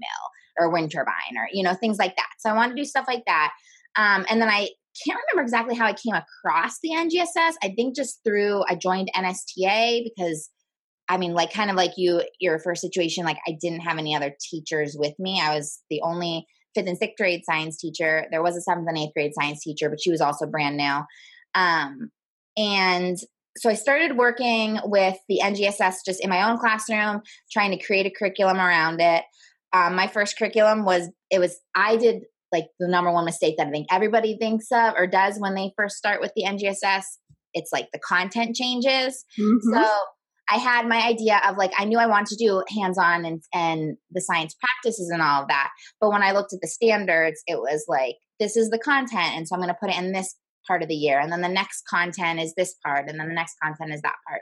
or 0.58 0.70
wind 0.70 0.92
turbine 0.92 1.38
or 1.38 1.48
you 1.52 1.64
know 1.64 1.74
things 1.74 1.98
like 1.98 2.16
that. 2.16 2.30
So 2.40 2.50
i 2.50 2.54
want 2.54 2.72
to 2.72 2.82
do 2.82 2.86
stuff 2.86 3.06
like 3.08 3.24
that. 3.26 3.52
Um, 3.96 4.26
and 4.30 4.42
then 4.42 4.50
i 4.50 4.70
can't 5.06 5.20
remember 5.28 5.44
exactly 5.44 5.76
how 5.76 5.86
i 5.86 5.94
came 5.94 6.14
across 6.14 6.78
the 6.84 6.90
ngss 6.90 7.54
i 7.64 7.70
think 7.76 7.96
just 7.96 8.20
through 8.24 8.64
i 8.70 8.76
joined 8.76 9.10
nsta 9.16 10.04
because 10.04 10.50
i 11.10 11.18
mean 11.18 11.34
like 11.34 11.52
kind 11.52 11.72
of 11.72 11.76
like 11.76 11.94
you 11.98 12.22
your 12.40 12.60
first 12.60 12.82
situation 12.82 13.26
like 13.26 13.40
i 13.48 13.58
didn't 13.60 13.80
have 13.80 13.98
any 13.98 14.16
other 14.16 14.36
teachers 14.40 14.96
with 14.98 15.14
me. 15.20 15.42
I 15.42 15.56
was 15.56 15.82
the 15.90 16.02
only 16.02 16.46
fifth 16.76 16.88
and 16.88 16.98
sixth 16.98 17.18
grade 17.18 17.44
science 17.46 17.78
teacher. 17.78 18.26
There 18.32 18.42
was 18.42 18.58
a 18.58 18.62
seventh 18.62 18.88
and 18.88 18.98
eighth 18.98 19.14
grade 19.14 19.34
science 19.34 19.64
teacher 19.64 19.90
but 19.90 20.02
she 20.02 20.12
was 20.12 20.22
also 20.22 20.46
brand 20.46 20.78
new. 20.78 21.02
Um, 21.56 22.12
and 22.58 23.18
so 23.58 23.70
I 23.70 23.76
started 23.76 24.18
working 24.18 24.80
with 24.84 25.18
the 25.30 25.42
NGSS 25.44 25.98
just 26.06 26.24
in 26.24 26.30
my 26.30 26.50
own 26.50 26.58
classroom, 26.58 27.22
trying 27.52 27.72
to 27.72 27.84
create 27.84 28.08
a 28.08 28.10
curriculum 28.10 28.58
around 28.58 29.00
it 29.00 29.24
um, 29.74 29.96
my 29.96 30.08
first 30.08 30.38
curriculum 30.38 30.86
was 30.86 31.10
it 31.30 31.40
was 31.40 31.60
I 31.76 31.98
did 31.98 32.24
like 32.52 32.68
the 32.80 32.88
number 32.88 33.12
one 33.12 33.26
mistake 33.26 33.56
that 33.58 33.68
I 33.68 33.72
think 33.72 33.88
everybody 33.92 34.38
thinks 34.38 34.68
of 34.72 34.94
or 34.96 35.08
does 35.08 35.40
when 35.40 35.56
they 35.56 35.74
first 35.76 35.98
start 35.98 36.22
with 36.22 36.32
the 36.36 36.44
NGSS. 36.44 37.04
It's 37.54 37.72
like 37.74 37.90
the 37.92 38.00
content 38.00 38.56
changes. 38.56 39.26
Mm-hmm. 39.40 39.74
So 39.74 39.90
I 40.50 40.58
had 40.58 40.88
my 40.88 41.02
idea 41.02 41.42
of 41.48 41.58
like 41.58 41.72
I 41.78 41.86
knew 41.86 41.98
I 41.98 42.06
wanted 42.06 42.38
to 42.38 42.46
do 42.46 42.64
hands-on 42.80 43.26
and 43.26 43.42
and 43.54 43.98
the 44.12 44.22
science 44.22 44.56
practices 44.56 45.10
and 45.12 45.22
all 45.22 45.42
of 45.44 45.48
that. 45.48 45.70
But 46.00 46.12
when 46.12 46.24
I 46.24 46.32
looked 46.32 46.54
at 46.54 46.60
the 46.62 46.68
standards, 46.68 47.42
it 47.48 47.60
was 47.60 47.86
like 47.88 48.16
this 48.40 48.58
is 48.58 48.70
the 48.70 48.80
content, 48.80 49.36
and 49.36 49.48
so 49.48 49.56
I'm 49.56 49.62
going 49.62 49.74
to 49.74 49.78
put 49.80 49.90
it 49.90 49.98
in 49.98 50.12
this 50.12 50.36
part 50.68 50.82
of 50.82 50.90
the 50.90 50.96
year, 50.96 51.20
and 51.20 51.32
then 51.32 51.42
the 51.42 51.50
next 51.50 51.84
content 51.90 52.40
is 52.40 52.54
this 52.56 52.76
part, 52.86 53.10
and 53.10 53.20
then 53.20 53.28
the 53.28 53.34
next 53.34 53.56
content 53.64 53.94
is 53.94 54.02
that 54.02 54.16
part, 54.28 54.42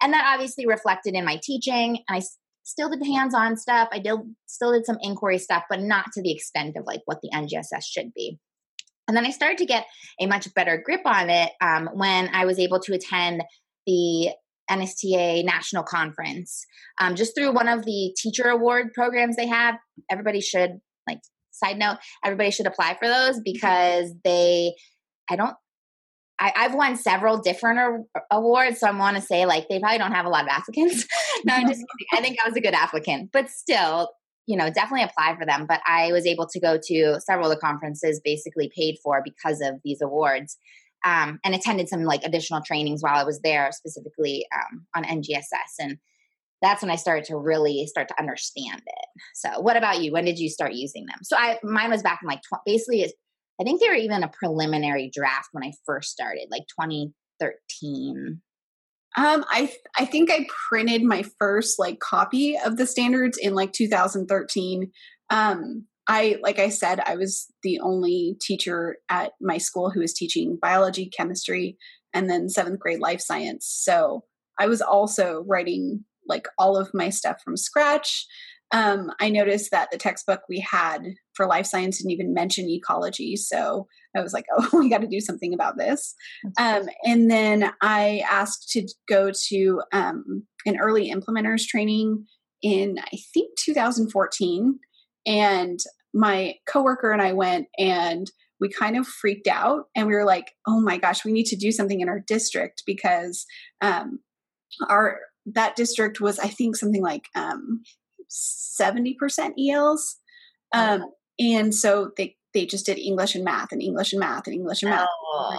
and 0.00 0.12
that 0.12 0.32
obviously 0.32 0.66
reflected 0.66 1.14
in 1.14 1.24
my 1.24 1.38
teaching. 1.42 1.98
And 2.08 2.16
I 2.16 2.22
still 2.62 2.90
did 2.90 3.04
hands-on 3.04 3.56
stuff. 3.56 3.88
I 3.92 3.98
did 3.98 4.18
still 4.46 4.72
did 4.72 4.86
some 4.86 4.98
inquiry 5.00 5.38
stuff, 5.38 5.64
but 5.68 5.80
not 5.80 6.06
to 6.12 6.22
the 6.22 6.32
extent 6.32 6.76
of 6.76 6.84
like 6.86 7.02
what 7.06 7.20
the 7.22 7.30
NGSS 7.34 7.84
should 7.84 8.12
be. 8.14 8.38
And 9.08 9.16
then 9.16 9.26
I 9.26 9.30
started 9.30 9.58
to 9.58 9.66
get 9.66 9.86
a 10.20 10.26
much 10.26 10.52
better 10.54 10.80
grip 10.82 11.02
on 11.04 11.28
it 11.28 11.50
um, 11.60 11.90
when 11.94 12.30
I 12.32 12.44
was 12.44 12.58
able 12.58 12.80
to 12.80 12.94
attend 12.94 13.42
the 13.86 14.30
NSTA 14.70 15.44
National 15.44 15.82
Conference 15.82 16.64
um, 17.00 17.16
just 17.16 17.34
through 17.34 17.52
one 17.52 17.68
of 17.68 17.84
the 17.84 18.14
teacher 18.16 18.48
award 18.48 18.92
programs 18.94 19.36
they 19.36 19.48
have. 19.48 19.74
Everybody 20.10 20.40
should 20.40 20.80
like 21.06 21.20
side 21.50 21.78
note, 21.78 21.98
everybody 22.24 22.50
should 22.50 22.66
apply 22.66 22.96
for 22.98 23.08
those 23.08 23.40
because 23.40 24.12
they 24.24 24.74
I 25.28 25.36
don't 25.36 25.56
I, 26.42 26.62
have 26.62 26.74
won 26.74 26.96
several 26.96 27.38
different 27.38 28.06
awards, 28.30 28.80
so 28.80 28.88
I 28.88 28.98
want 28.98 29.16
to 29.16 29.22
say 29.22 29.46
like 29.46 29.68
they 29.68 29.78
probably 29.78 29.98
don't 29.98 30.12
have 30.12 30.26
a 30.26 30.28
lot 30.28 30.42
of 30.42 30.48
applicants. 30.48 31.06
no, 31.44 31.54
I'm 31.54 31.68
just 31.68 31.80
kidding. 31.80 32.06
I 32.12 32.20
think 32.20 32.38
I 32.44 32.48
was 32.48 32.56
a 32.56 32.60
good 32.60 32.74
applicant, 32.74 33.30
but 33.32 33.48
still, 33.48 34.10
you 34.46 34.56
know, 34.56 34.70
definitely 34.70 35.04
apply 35.04 35.36
for 35.38 35.46
them. 35.46 35.66
But 35.68 35.80
I 35.86 36.10
was 36.10 36.26
able 36.26 36.46
to 36.48 36.60
go 36.60 36.78
to 36.82 37.20
several 37.20 37.50
of 37.50 37.56
the 37.56 37.60
conferences, 37.60 38.20
basically 38.24 38.70
paid 38.76 38.96
for 39.04 39.22
because 39.24 39.60
of 39.60 39.76
these 39.84 40.02
awards, 40.02 40.56
um, 41.04 41.38
and 41.44 41.54
attended 41.54 41.88
some 41.88 42.02
like 42.02 42.24
additional 42.24 42.60
trainings 42.60 43.02
while 43.02 43.16
I 43.16 43.24
was 43.24 43.40
there, 43.42 43.70
specifically 43.70 44.46
um, 44.52 44.86
on 44.96 45.04
NGSS, 45.04 45.78
and 45.78 45.98
that's 46.60 46.82
when 46.82 46.90
I 46.90 46.96
started 46.96 47.24
to 47.26 47.36
really 47.36 47.86
start 47.86 48.08
to 48.08 48.18
understand 48.18 48.82
it. 48.84 49.22
So, 49.34 49.60
what 49.60 49.76
about 49.76 50.02
you? 50.02 50.10
When 50.12 50.24
did 50.24 50.38
you 50.40 50.48
start 50.48 50.72
using 50.72 51.06
them? 51.06 51.18
So, 51.22 51.36
I 51.36 51.58
mine 51.62 51.90
was 51.90 52.02
back 52.02 52.20
in 52.22 52.28
like 52.28 52.40
tw- 52.40 52.64
basically 52.66 53.12
I 53.62 53.64
think 53.64 53.80
they 53.80 53.88
were 53.88 53.94
even 53.94 54.24
a 54.24 54.28
preliminary 54.28 55.08
draft 55.14 55.50
when 55.52 55.62
I 55.62 55.72
first 55.86 56.10
started, 56.10 56.48
like 56.50 56.64
2013. 56.80 58.40
Um, 59.16 59.44
I 59.48 59.72
I 59.96 60.04
think 60.04 60.32
I 60.32 60.46
printed 60.68 61.04
my 61.04 61.24
first 61.38 61.78
like 61.78 62.00
copy 62.00 62.58
of 62.58 62.76
the 62.76 62.88
standards 62.88 63.38
in 63.38 63.54
like 63.54 63.72
2013. 63.72 64.90
Um, 65.30 65.86
I 66.08 66.38
like 66.42 66.58
I 66.58 66.70
said, 66.70 66.98
I 67.06 67.14
was 67.14 67.46
the 67.62 67.78
only 67.78 68.36
teacher 68.40 68.96
at 69.08 69.32
my 69.40 69.58
school 69.58 69.90
who 69.90 70.00
was 70.00 70.12
teaching 70.12 70.58
biology, 70.60 71.08
chemistry, 71.16 71.76
and 72.12 72.28
then 72.28 72.48
seventh 72.48 72.80
grade 72.80 72.98
life 72.98 73.20
science. 73.20 73.66
So 73.66 74.24
I 74.58 74.66
was 74.66 74.82
also 74.82 75.44
writing 75.46 76.04
like 76.28 76.48
all 76.58 76.76
of 76.76 76.90
my 76.92 77.10
stuff 77.10 77.36
from 77.44 77.56
scratch 77.56 78.26
um, 78.72 79.10
I 79.20 79.28
noticed 79.28 79.70
that 79.70 79.90
the 79.90 79.98
textbook 79.98 80.40
we 80.48 80.58
had 80.58 81.14
for 81.34 81.46
life 81.46 81.66
science 81.66 81.98
didn't 81.98 82.12
even 82.12 82.32
mention 82.32 82.68
ecology. 82.68 83.36
So 83.36 83.86
I 84.16 84.22
was 84.22 84.32
like, 84.32 84.46
oh, 84.56 84.68
we 84.72 84.88
got 84.88 85.02
to 85.02 85.06
do 85.06 85.20
something 85.20 85.52
about 85.52 85.76
this. 85.76 86.14
Um, 86.58 86.88
and 87.04 87.30
then 87.30 87.70
I 87.82 88.22
asked 88.28 88.70
to 88.70 88.88
go 89.08 89.30
to 89.48 89.82
um, 89.92 90.46
an 90.66 90.78
early 90.78 91.12
implementers 91.12 91.66
training 91.66 92.24
in, 92.62 92.98
I 92.98 93.18
think, 93.34 93.50
2014. 93.58 94.78
And 95.26 95.78
my 96.14 96.54
coworker 96.66 97.12
and 97.12 97.22
I 97.22 97.32
went 97.32 97.68
and 97.78 98.30
we 98.60 98.68
kind 98.68 98.96
of 98.96 99.06
freaked 99.06 99.48
out 99.48 99.86
and 99.96 100.06
we 100.06 100.14
were 100.14 100.24
like, 100.24 100.52
oh 100.66 100.80
my 100.80 100.96
gosh, 100.96 101.24
we 101.24 101.32
need 101.32 101.46
to 101.46 101.56
do 101.56 101.72
something 101.72 102.00
in 102.00 102.08
our 102.08 102.20
district 102.20 102.84
because 102.86 103.44
um, 103.80 104.20
our 104.88 105.18
that 105.46 105.74
district 105.74 106.20
was, 106.20 106.38
I 106.38 106.46
think, 106.46 106.76
something 106.76 107.02
like 107.02 107.24
um, 107.34 107.82
70% 108.32 109.52
ELs. 109.68 110.16
Um, 110.74 111.04
and 111.38 111.74
so 111.74 112.10
they, 112.16 112.36
they 112.54 112.66
just 112.66 112.86
did 112.86 112.98
English 112.98 113.34
and 113.34 113.44
math 113.44 113.72
and 113.72 113.82
English 113.82 114.12
and 114.12 114.20
math 114.20 114.46
and 114.46 114.54
English 114.54 114.82
and 114.82 114.90
math. 114.90 115.08
Oh. 115.34 115.58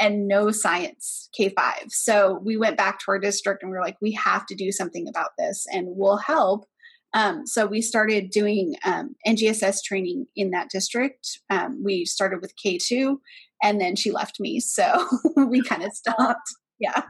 And 0.00 0.28
no 0.28 0.52
science 0.52 1.28
K 1.36 1.48
5. 1.48 1.74
So 1.88 2.40
we 2.44 2.56
went 2.56 2.76
back 2.76 3.00
to 3.00 3.04
our 3.08 3.18
district 3.18 3.62
and 3.62 3.70
we 3.70 3.76
were 3.76 3.82
like, 3.82 3.96
we 4.00 4.12
have 4.12 4.46
to 4.46 4.54
do 4.54 4.70
something 4.70 5.08
about 5.08 5.30
this 5.38 5.66
and 5.72 5.86
we'll 5.90 6.18
help. 6.18 6.66
Um, 7.14 7.46
so 7.46 7.66
we 7.66 7.80
started 7.80 8.30
doing 8.30 8.76
um, 8.84 9.16
NGSS 9.26 9.78
training 9.84 10.26
in 10.36 10.50
that 10.50 10.68
district. 10.70 11.40
Um, 11.50 11.82
we 11.84 12.04
started 12.04 12.40
with 12.40 12.54
K2 12.64 13.16
and 13.62 13.80
then 13.80 13.96
she 13.96 14.10
left 14.10 14.38
me. 14.38 14.60
So 14.60 15.06
we 15.36 15.62
kind 15.62 15.82
of 15.82 15.92
stopped 15.92 16.54
yeah. 16.78 17.02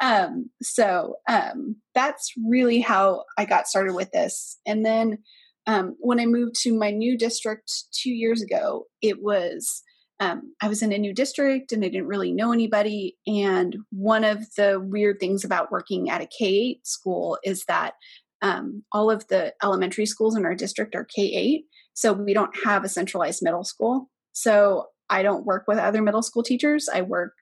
Um, 0.00 0.50
so 0.62 1.16
um, 1.28 1.76
that's 1.94 2.32
really 2.46 2.80
how 2.80 3.24
i 3.38 3.44
got 3.44 3.66
started 3.66 3.94
with 3.94 4.10
this. 4.12 4.58
And 4.66 4.84
then 4.84 5.18
um, 5.66 5.96
when 6.00 6.20
i 6.20 6.26
moved 6.26 6.54
to 6.62 6.76
my 6.76 6.90
new 6.90 7.16
district 7.16 7.70
two 7.92 8.10
years 8.10 8.42
ago 8.42 8.86
it 9.02 9.22
was 9.22 9.82
um, 10.20 10.54
i 10.62 10.68
was 10.68 10.82
in 10.82 10.92
a 10.92 10.98
new 10.98 11.14
district 11.14 11.72
and 11.72 11.84
i 11.84 11.88
didn't 11.88 12.06
really 12.06 12.32
know 12.32 12.52
anybody. 12.52 13.16
And 13.26 13.76
one 13.90 14.24
of 14.24 14.46
the 14.56 14.80
weird 14.80 15.18
things 15.20 15.44
about 15.44 15.72
working 15.72 16.10
at 16.10 16.22
a 16.22 16.26
k-8 16.26 16.86
school 16.86 17.38
is 17.44 17.64
that 17.66 17.94
um, 18.42 18.84
all 18.92 19.10
of 19.10 19.26
the 19.28 19.52
elementary 19.62 20.06
schools 20.06 20.34
in 20.36 20.46
our 20.46 20.54
district 20.54 20.94
are 20.94 21.04
k-8 21.04 21.64
so 21.94 22.14
we 22.14 22.32
don't 22.32 22.56
have 22.64 22.82
a 22.82 22.88
centralized 22.88 23.42
middle 23.42 23.64
school. 23.64 24.08
So 24.32 24.86
i 25.10 25.22
don't 25.22 25.44
work 25.44 25.64
with 25.66 25.78
other 25.78 26.00
middle 26.02 26.22
school 26.22 26.42
teachers. 26.42 26.88
I 26.92 27.02
work 27.02 27.34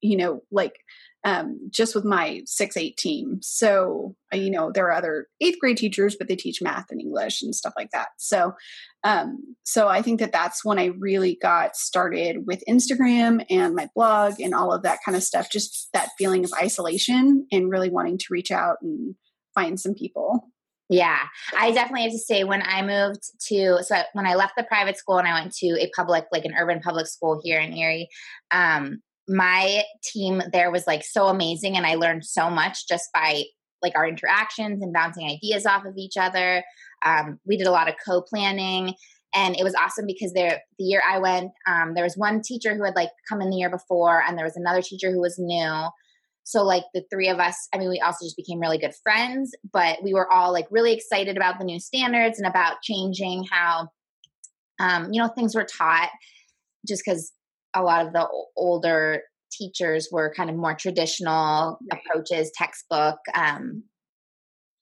you 0.00 0.16
know 0.16 0.42
like 0.52 0.76
um, 1.24 1.58
just 1.70 1.94
with 1.94 2.04
my 2.04 2.42
6 2.44 2.76
8 2.76 2.96
team. 2.96 3.38
So, 3.42 4.14
uh, 4.32 4.36
you 4.36 4.50
know, 4.50 4.70
there 4.72 4.86
are 4.86 4.92
other 4.92 5.26
eighth 5.40 5.58
grade 5.58 5.78
teachers, 5.78 6.16
but 6.16 6.28
they 6.28 6.36
teach 6.36 6.60
math 6.60 6.86
and 6.90 7.00
English 7.00 7.42
and 7.42 7.54
stuff 7.54 7.72
like 7.76 7.90
that. 7.92 8.08
So, 8.18 8.52
um, 9.04 9.56
so 9.62 9.88
I 9.88 10.02
think 10.02 10.20
that 10.20 10.32
that's 10.32 10.64
when 10.64 10.78
I 10.78 10.86
really 10.98 11.38
got 11.40 11.76
started 11.76 12.46
with 12.46 12.62
Instagram 12.68 13.44
and 13.48 13.74
my 13.74 13.88
blog 13.94 14.40
and 14.40 14.54
all 14.54 14.72
of 14.72 14.82
that 14.82 14.98
kind 15.04 15.16
of 15.16 15.22
stuff. 15.22 15.50
Just 15.50 15.88
that 15.94 16.10
feeling 16.18 16.44
of 16.44 16.52
isolation 16.60 17.46
and 17.50 17.70
really 17.70 17.90
wanting 17.90 18.18
to 18.18 18.26
reach 18.30 18.50
out 18.50 18.76
and 18.82 19.14
find 19.54 19.80
some 19.80 19.94
people. 19.94 20.50
Yeah, 20.90 21.18
I 21.58 21.72
definitely 21.72 22.02
have 22.02 22.12
to 22.12 22.18
say 22.18 22.44
when 22.44 22.60
I 22.62 22.82
moved 22.82 23.22
to 23.48 23.78
so 23.82 24.02
when 24.12 24.26
I 24.26 24.34
left 24.34 24.52
the 24.56 24.64
private 24.64 24.98
school 24.98 25.16
and 25.16 25.26
I 25.26 25.40
went 25.40 25.54
to 25.54 25.78
a 25.80 25.90
public 25.96 26.26
like 26.30 26.44
an 26.44 26.54
urban 26.58 26.80
public 26.80 27.06
school 27.06 27.40
here 27.42 27.58
in 27.58 27.72
Erie, 27.72 28.08
um, 28.50 29.00
my 29.28 29.82
team 30.02 30.42
there 30.52 30.70
was 30.70 30.86
like 30.86 31.04
so 31.04 31.26
amazing 31.26 31.76
and 31.76 31.86
I 31.86 31.94
learned 31.94 32.24
so 32.24 32.50
much 32.50 32.86
just 32.88 33.10
by 33.12 33.44
like 33.82 33.96
our 33.96 34.06
interactions 34.06 34.82
and 34.82 34.92
bouncing 34.92 35.28
ideas 35.28 35.66
off 35.66 35.84
of 35.84 35.96
each 35.96 36.16
other. 36.16 36.62
Um, 37.04 37.38
we 37.46 37.56
did 37.56 37.66
a 37.66 37.72
lot 37.72 37.88
of 37.88 37.96
co-planning 38.06 38.94
and 39.34 39.56
it 39.58 39.64
was 39.64 39.74
awesome 39.74 40.06
because 40.06 40.32
there 40.32 40.62
the 40.78 40.84
year 40.84 41.02
I 41.08 41.18
went, 41.18 41.50
um, 41.66 41.94
there 41.94 42.04
was 42.04 42.16
one 42.16 42.40
teacher 42.42 42.76
who 42.76 42.84
had 42.84 42.96
like 42.96 43.10
come 43.28 43.40
in 43.40 43.50
the 43.50 43.56
year 43.56 43.70
before 43.70 44.22
and 44.22 44.36
there 44.36 44.44
was 44.44 44.56
another 44.56 44.82
teacher 44.82 45.10
who 45.10 45.20
was 45.20 45.38
new 45.38 45.88
so 46.44 46.62
like 46.62 46.84
the 46.92 47.02
three 47.10 47.28
of 47.28 47.38
us, 47.38 47.68
I 47.74 47.78
mean, 47.78 47.88
we 47.88 48.00
also 48.00 48.26
just 48.26 48.36
became 48.36 48.60
really 48.60 48.78
good 48.78 48.94
friends, 49.02 49.54
but 49.72 50.02
we 50.02 50.12
were 50.12 50.30
all 50.30 50.52
like 50.52 50.66
really 50.70 50.92
excited 50.92 51.36
about 51.36 51.58
the 51.58 51.64
new 51.64 51.80
standards 51.80 52.38
and 52.38 52.46
about 52.46 52.82
changing 52.82 53.46
how, 53.50 53.88
um, 54.78 55.10
you 55.10 55.20
know, 55.20 55.28
things 55.28 55.54
were 55.54 55.64
taught. 55.64 56.10
Just 56.86 57.02
because 57.04 57.32
a 57.74 57.82
lot 57.82 58.06
of 58.06 58.12
the 58.12 58.26
older 58.56 59.22
teachers 59.52 60.08
were 60.10 60.32
kind 60.34 60.50
of 60.50 60.56
more 60.56 60.74
traditional 60.74 61.78
right. 61.90 62.00
approaches, 62.00 62.50
textbook, 62.54 63.18
um, 63.34 63.84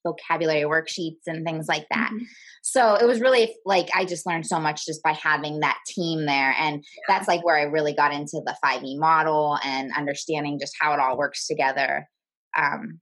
vocabulary 0.05 0.63
worksheets 0.63 1.21
and 1.27 1.45
things 1.45 1.67
like 1.67 1.87
that. 1.89 2.09
Mm-hmm. 2.13 2.25
So 2.61 2.95
it 2.95 3.05
was 3.05 3.21
really 3.21 3.55
like 3.65 3.89
I 3.95 4.05
just 4.05 4.25
learned 4.25 4.45
so 4.45 4.59
much 4.59 4.85
just 4.85 5.01
by 5.03 5.13
having 5.13 5.61
that 5.61 5.77
team 5.87 6.25
there. 6.25 6.55
And 6.57 6.77
yeah. 6.77 7.03
that's 7.07 7.27
like 7.27 7.43
where 7.45 7.57
I 7.57 7.63
really 7.63 7.93
got 7.93 8.13
into 8.13 8.41
the 8.45 8.55
5e 8.63 8.97
model 8.99 9.57
and 9.63 9.91
understanding 9.97 10.59
just 10.59 10.75
how 10.79 10.93
it 10.93 10.99
all 10.99 11.17
works 11.17 11.47
together. 11.47 12.07
Um, 12.57 12.99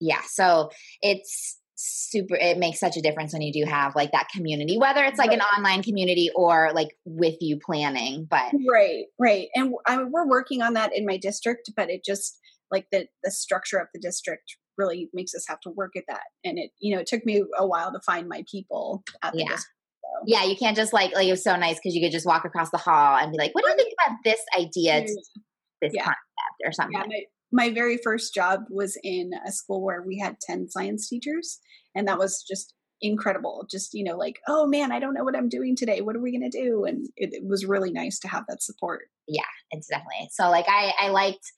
yeah, 0.00 0.20
so 0.26 0.70
it's 1.02 1.58
super 1.86 2.34
it 2.36 2.58
makes 2.58 2.80
such 2.80 2.96
a 2.96 3.00
difference 3.00 3.32
when 3.32 3.42
you 3.42 3.52
do 3.52 3.64
have 3.68 3.94
like 3.94 4.12
that 4.12 4.28
community 4.34 4.78
whether 4.78 5.04
it's 5.04 5.18
like 5.18 5.30
right. 5.30 5.38
an 5.38 5.44
online 5.44 5.82
community 5.82 6.30
or 6.34 6.70
like 6.74 6.96
with 7.04 7.36
you 7.40 7.58
planning 7.64 8.26
but 8.28 8.52
right 8.68 9.04
right 9.18 9.48
and 9.54 9.72
I, 9.86 10.02
we're 10.02 10.26
working 10.26 10.62
on 10.62 10.74
that 10.74 10.96
in 10.96 11.06
my 11.06 11.16
district 11.16 11.70
but 11.76 11.90
it 11.90 12.04
just 12.04 12.38
like 12.70 12.86
the 12.90 13.06
the 13.22 13.30
structure 13.30 13.78
of 13.78 13.88
the 13.94 14.00
district 14.00 14.56
really 14.78 15.08
makes 15.12 15.34
us 15.34 15.44
have 15.48 15.60
to 15.60 15.70
work 15.70 15.96
at 15.96 16.04
that. 16.08 16.24
And 16.44 16.58
it, 16.58 16.70
you 16.78 16.94
know, 16.94 17.00
it 17.00 17.06
took 17.06 17.24
me 17.24 17.42
a 17.56 17.66
while 17.66 17.92
to 17.92 18.00
find 18.00 18.28
my 18.28 18.44
people 18.50 19.02
at 19.22 19.32
the 19.32 19.40
yeah. 19.40 19.44
District, 19.44 19.72
so. 20.02 20.24
Yeah, 20.26 20.44
you 20.44 20.56
can't 20.56 20.76
just 20.76 20.92
like, 20.92 21.14
like 21.14 21.26
it 21.26 21.30
was 21.30 21.42
so 21.42 21.56
nice 21.56 21.76
because 21.76 21.94
you 21.94 22.02
could 22.02 22.12
just 22.12 22.26
walk 22.26 22.44
across 22.44 22.70
the 22.70 22.78
hall 22.78 23.16
and 23.16 23.32
be 23.32 23.38
like, 23.38 23.54
what 23.54 23.64
do 23.64 23.70
you 23.70 23.76
think 23.76 23.94
about 24.04 24.18
this 24.24 24.40
idea, 24.58 25.02
this 25.82 25.92
yeah. 25.94 26.04
concept 26.04 26.64
or 26.64 26.72
something? 26.72 26.98
Yeah, 26.98 27.06
my, 27.06 27.22
my 27.52 27.70
very 27.70 27.98
first 28.02 28.34
job 28.34 28.64
was 28.70 28.98
in 29.02 29.30
a 29.46 29.52
school 29.52 29.82
where 29.82 30.02
we 30.02 30.18
had 30.18 30.40
10 30.40 30.68
science 30.68 31.08
teachers. 31.08 31.58
And 31.94 32.08
that 32.08 32.18
was 32.18 32.44
just 32.48 32.74
incredible. 33.00 33.66
Just, 33.70 33.94
you 33.94 34.04
know, 34.04 34.16
like, 34.16 34.40
oh 34.48 34.66
man, 34.66 34.92
I 34.92 34.98
don't 34.98 35.14
know 35.14 35.24
what 35.24 35.36
I'm 35.36 35.48
doing 35.48 35.76
today. 35.76 36.00
What 36.00 36.16
are 36.16 36.20
we 36.20 36.36
going 36.36 36.50
to 36.50 36.62
do? 36.62 36.84
And 36.84 37.06
it, 37.16 37.30
it 37.32 37.42
was 37.46 37.64
really 37.64 37.92
nice 37.92 38.18
to 38.20 38.28
have 38.28 38.44
that 38.48 38.62
support. 38.62 39.02
Yeah, 39.28 39.42
it's 39.70 39.88
definitely. 39.88 40.28
So 40.32 40.50
like 40.50 40.66
I, 40.68 40.92
I 40.98 41.08
liked, 41.08 41.52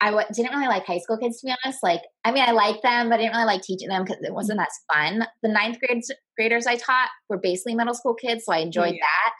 I 0.00 0.06
w- 0.06 0.26
didn't 0.34 0.52
really 0.52 0.68
like 0.68 0.86
high 0.86 0.98
school 0.98 1.18
kids 1.18 1.40
to 1.40 1.46
be 1.46 1.54
honest. 1.64 1.82
Like, 1.82 2.02
I 2.24 2.32
mean, 2.32 2.42
I 2.46 2.52
liked 2.52 2.82
them, 2.82 3.08
but 3.08 3.16
I 3.16 3.22
didn't 3.22 3.32
really 3.32 3.44
like 3.44 3.62
teaching 3.62 3.88
them 3.88 4.04
because 4.04 4.18
it 4.22 4.34
wasn't 4.34 4.60
mm-hmm. 4.60 5.02
as 5.02 5.18
fun. 5.18 5.26
The 5.42 5.48
ninth 5.48 5.78
grades 5.80 6.10
graders 6.36 6.66
I 6.66 6.76
taught 6.76 7.08
were 7.28 7.38
basically 7.38 7.74
middle 7.74 7.94
school 7.94 8.14
kids, 8.14 8.44
so 8.46 8.52
I 8.52 8.58
enjoyed 8.58 8.94
yeah. 8.94 9.02
that. 9.02 9.32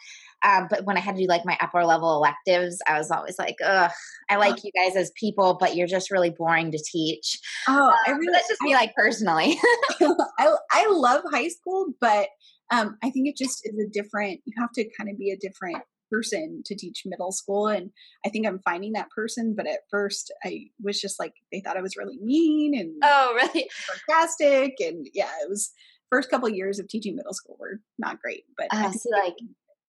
Um, 0.43 0.69
but 0.71 0.85
when 0.85 0.97
I 0.97 1.01
had 1.01 1.17
to 1.17 1.23
do 1.23 1.29
like 1.29 1.45
my 1.45 1.57
upper 1.61 1.85
level 1.85 2.15
electives, 2.15 2.79
I 2.87 2.99
was 2.99 3.11
always 3.11 3.39
like, 3.39 3.57
ugh, 3.65 3.91
I 4.29 4.37
like 4.37 4.65
you 4.65 4.71
guys 4.73 4.97
as 4.97 5.13
people, 5.17 5.57
but 5.61 5.77
you're 5.77 5.87
just 5.87 6.11
really 6.11 6.31
boring 6.31 6.71
to 6.73 6.79
teach. 6.79 7.39
Oh, 7.69 7.89
um, 7.89 7.95
I 8.07 8.11
really, 8.13 8.33
that's 8.33 8.49
just 8.49 8.63
me 8.63 8.75
like 8.75 8.95
personally. 8.95 9.59
I, 10.01 10.55
I 10.73 10.89
love 10.91 11.23
high 11.31 11.49
school, 11.49 11.93
but 12.01 12.29
um, 12.73 12.97
I 13.03 13.11
think 13.11 13.29
it 13.29 13.37
just 13.37 13.61
is 13.65 13.75
a 13.79 13.89
different, 13.91 14.41
you 14.45 14.55
have 14.59 14.73
to 14.73 14.89
kind 14.97 15.11
of 15.11 15.19
be 15.19 15.31
a 15.31 15.37
different 15.37 15.83
person 16.11 16.63
to 16.67 16.75
teach 16.75 17.03
middle 17.07 17.31
school 17.31 17.69
and 17.69 17.91
i 18.27 18.29
think 18.29 18.47
i'm 18.47 18.59
finding 18.65 18.93
that 18.93 19.09
person 19.11 19.55
but 19.57 19.67
at 19.67 19.81
first 19.91 20.33
i 20.45 20.65
was 20.83 21.01
just 21.01 21.21
like 21.21 21.33
they 21.53 21.61
thought 21.61 21.77
i 21.77 21.83
was 21.83 21.97
really 21.97 22.19
mean 22.21 22.77
and 22.77 22.93
oh 23.05 23.33
really 23.35 23.69
sarcastic 24.09 24.75
and 24.81 25.07
yeah 25.15 25.31
it 25.43 25.49
was 25.49 25.71
first 26.11 26.29
couple 26.29 26.49
of 26.49 26.55
years 26.55 26.81
of 26.81 26.89
teaching 26.89 27.15
middle 27.15 27.33
school 27.33 27.57
were 27.61 27.81
not 27.99 28.21
great 28.21 28.43
but 28.57 28.67
uh, 28.73 28.91
see, 28.91 29.09
like 29.13 29.37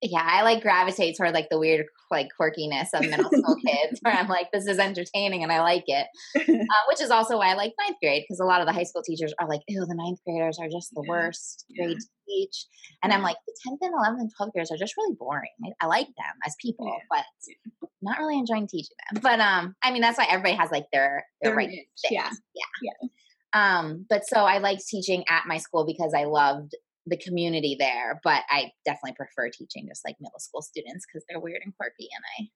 yeah, 0.01 0.25
I 0.25 0.41
like 0.41 0.63
gravitate 0.63 1.15
toward 1.15 1.33
like 1.33 1.49
the 1.49 1.59
weird 1.59 1.85
like 2.09 2.29
quirkiness 2.39 2.87
of 2.93 3.01
middle 3.01 3.29
school 3.29 3.55
kids 3.65 3.99
where 4.01 4.15
I'm 4.15 4.27
like, 4.27 4.47
this 4.51 4.65
is 4.65 4.79
entertaining 4.79 5.43
and 5.43 5.51
I 5.51 5.61
like 5.61 5.85
it. 5.87 6.07
Uh, 6.61 6.83
which 6.87 7.01
is 7.01 7.11
also 7.11 7.37
why 7.37 7.49
I 7.49 7.53
like 7.53 7.73
ninth 7.79 7.97
grade 8.01 8.23
because 8.23 8.39
a 8.39 8.45
lot 8.45 8.61
of 8.61 8.67
the 8.67 8.73
high 8.73 8.83
school 8.83 9.01
teachers 9.03 9.33
are 9.39 9.47
like, 9.47 9.61
ew, 9.67 9.85
the 9.85 9.95
ninth 9.95 10.19
graders 10.25 10.57
are 10.59 10.69
just 10.69 10.91
the 10.93 11.03
yeah. 11.05 11.09
worst 11.09 11.65
yeah. 11.69 11.85
grade 11.85 11.97
to 11.99 12.05
teach. 12.27 12.65
And 13.03 13.11
I'm 13.11 13.21
like, 13.21 13.35
the 13.45 13.53
10th 13.67 13.77
and 13.81 13.93
11th 13.93 14.19
and 14.21 14.31
12th 14.39 14.51
graders 14.53 14.71
are 14.71 14.77
just 14.77 14.95
really 14.97 15.15
boring. 15.19 15.49
I, 15.65 15.85
I 15.85 15.87
like 15.87 16.07
them 16.07 16.35
as 16.45 16.55
people, 16.61 16.87
yeah. 16.87 17.03
but 17.09 17.89
not 18.01 18.19
really 18.19 18.37
enjoying 18.37 18.67
teaching 18.67 18.95
them. 19.11 19.21
But 19.21 19.39
um, 19.39 19.75
I 19.83 19.91
mean, 19.91 20.01
that's 20.01 20.17
why 20.17 20.27
everybody 20.29 20.55
has 20.55 20.71
like 20.71 20.85
their 20.93 21.25
their, 21.41 21.51
their 21.51 21.57
right. 21.57 21.69
Yeah. 22.09 22.29
Yeah. 22.53 22.63
Yeah. 22.81 23.09
Um, 23.53 24.05
but 24.09 24.25
so 24.25 24.37
I 24.37 24.59
liked 24.59 24.87
teaching 24.87 25.23
at 25.29 25.47
my 25.47 25.57
school 25.57 25.85
because 25.85 26.13
I 26.15 26.23
loved 26.25 26.73
the 27.05 27.17
community 27.17 27.75
there, 27.79 28.19
but 28.23 28.43
I 28.49 28.71
definitely 28.85 29.13
prefer 29.13 29.49
teaching 29.49 29.87
just 29.87 30.05
like 30.05 30.15
middle 30.19 30.39
school 30.39 30.61
students 30.61 31.05
because 31.05 31.25
they're 31.27 31.39
weird 31.39 31.61
and 31.63 31.73
quirky, 31.75 32.07
and 32.13 32.23
I 32.39 32.49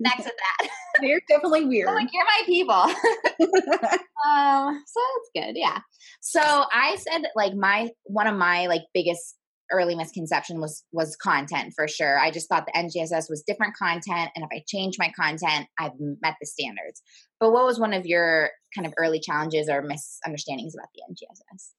next 0.00 0.24
to 0.24 0.32
that. 0.60 0.70
They're 1.00 1.20
definitely 1.28 1.66
weird. 1.66 1.88
I'm 1.88 1.94
like 1.94 2.08
you're 2.12 2.24
my 2.24 2.42
people. 2.46 2.74
um, 4.26 4.84
so 4.86 5.00
that's 5.00 5.46
good. 5.46 5.56
Yeah. 5.56 5.78
So 6.20 6.40
I 6.40 6.96
said 6.96 7.22
like 7.34 7.54
my 7.54 7.90
one 8.04 8.26
of 8.26 8.36
my 8.36 8.66
like 8.66 8.82
biggest 8.94 9.36
early 9.72 9.94
misconception 9.94 10.60
was 10.60 10.84
was 10.92 11.16
content 11.16 11.72
for 11.74 11.86
sure. 11.88 12.18
I 12.18 12.30
just 12.30 12.48
thought 12.48 12.66
the 12.66 12.72
NGSS 12.72 13.30
was 13.30 13.42
different 13.46 13.76
content, 13.76 14.30
and 14.34 14.44
if 14.44 14.48
I 14.52 14.62
change 14.66 14.96
my 14.98 15.12
content, 15.18 15.68
I've 15.78 15.92
met 16.22 16.34
the 16.40 16.46
standards. 16.46 17.02
But 17.38 17.52
what 17.52 17.64
was 17.64 17.78
one 17.78 17.94
of 17.94 18.06
your 18.06 18.50
kind 18.74 18.86
of 18.86 18.92
early 18.98 19.20
challenges 19.20 19.68
or 19.68 19.82
misunderstandings 19.82 20.74
about 20.74 20.88
the 20.94 21.02
NGSS? 21.10 21.70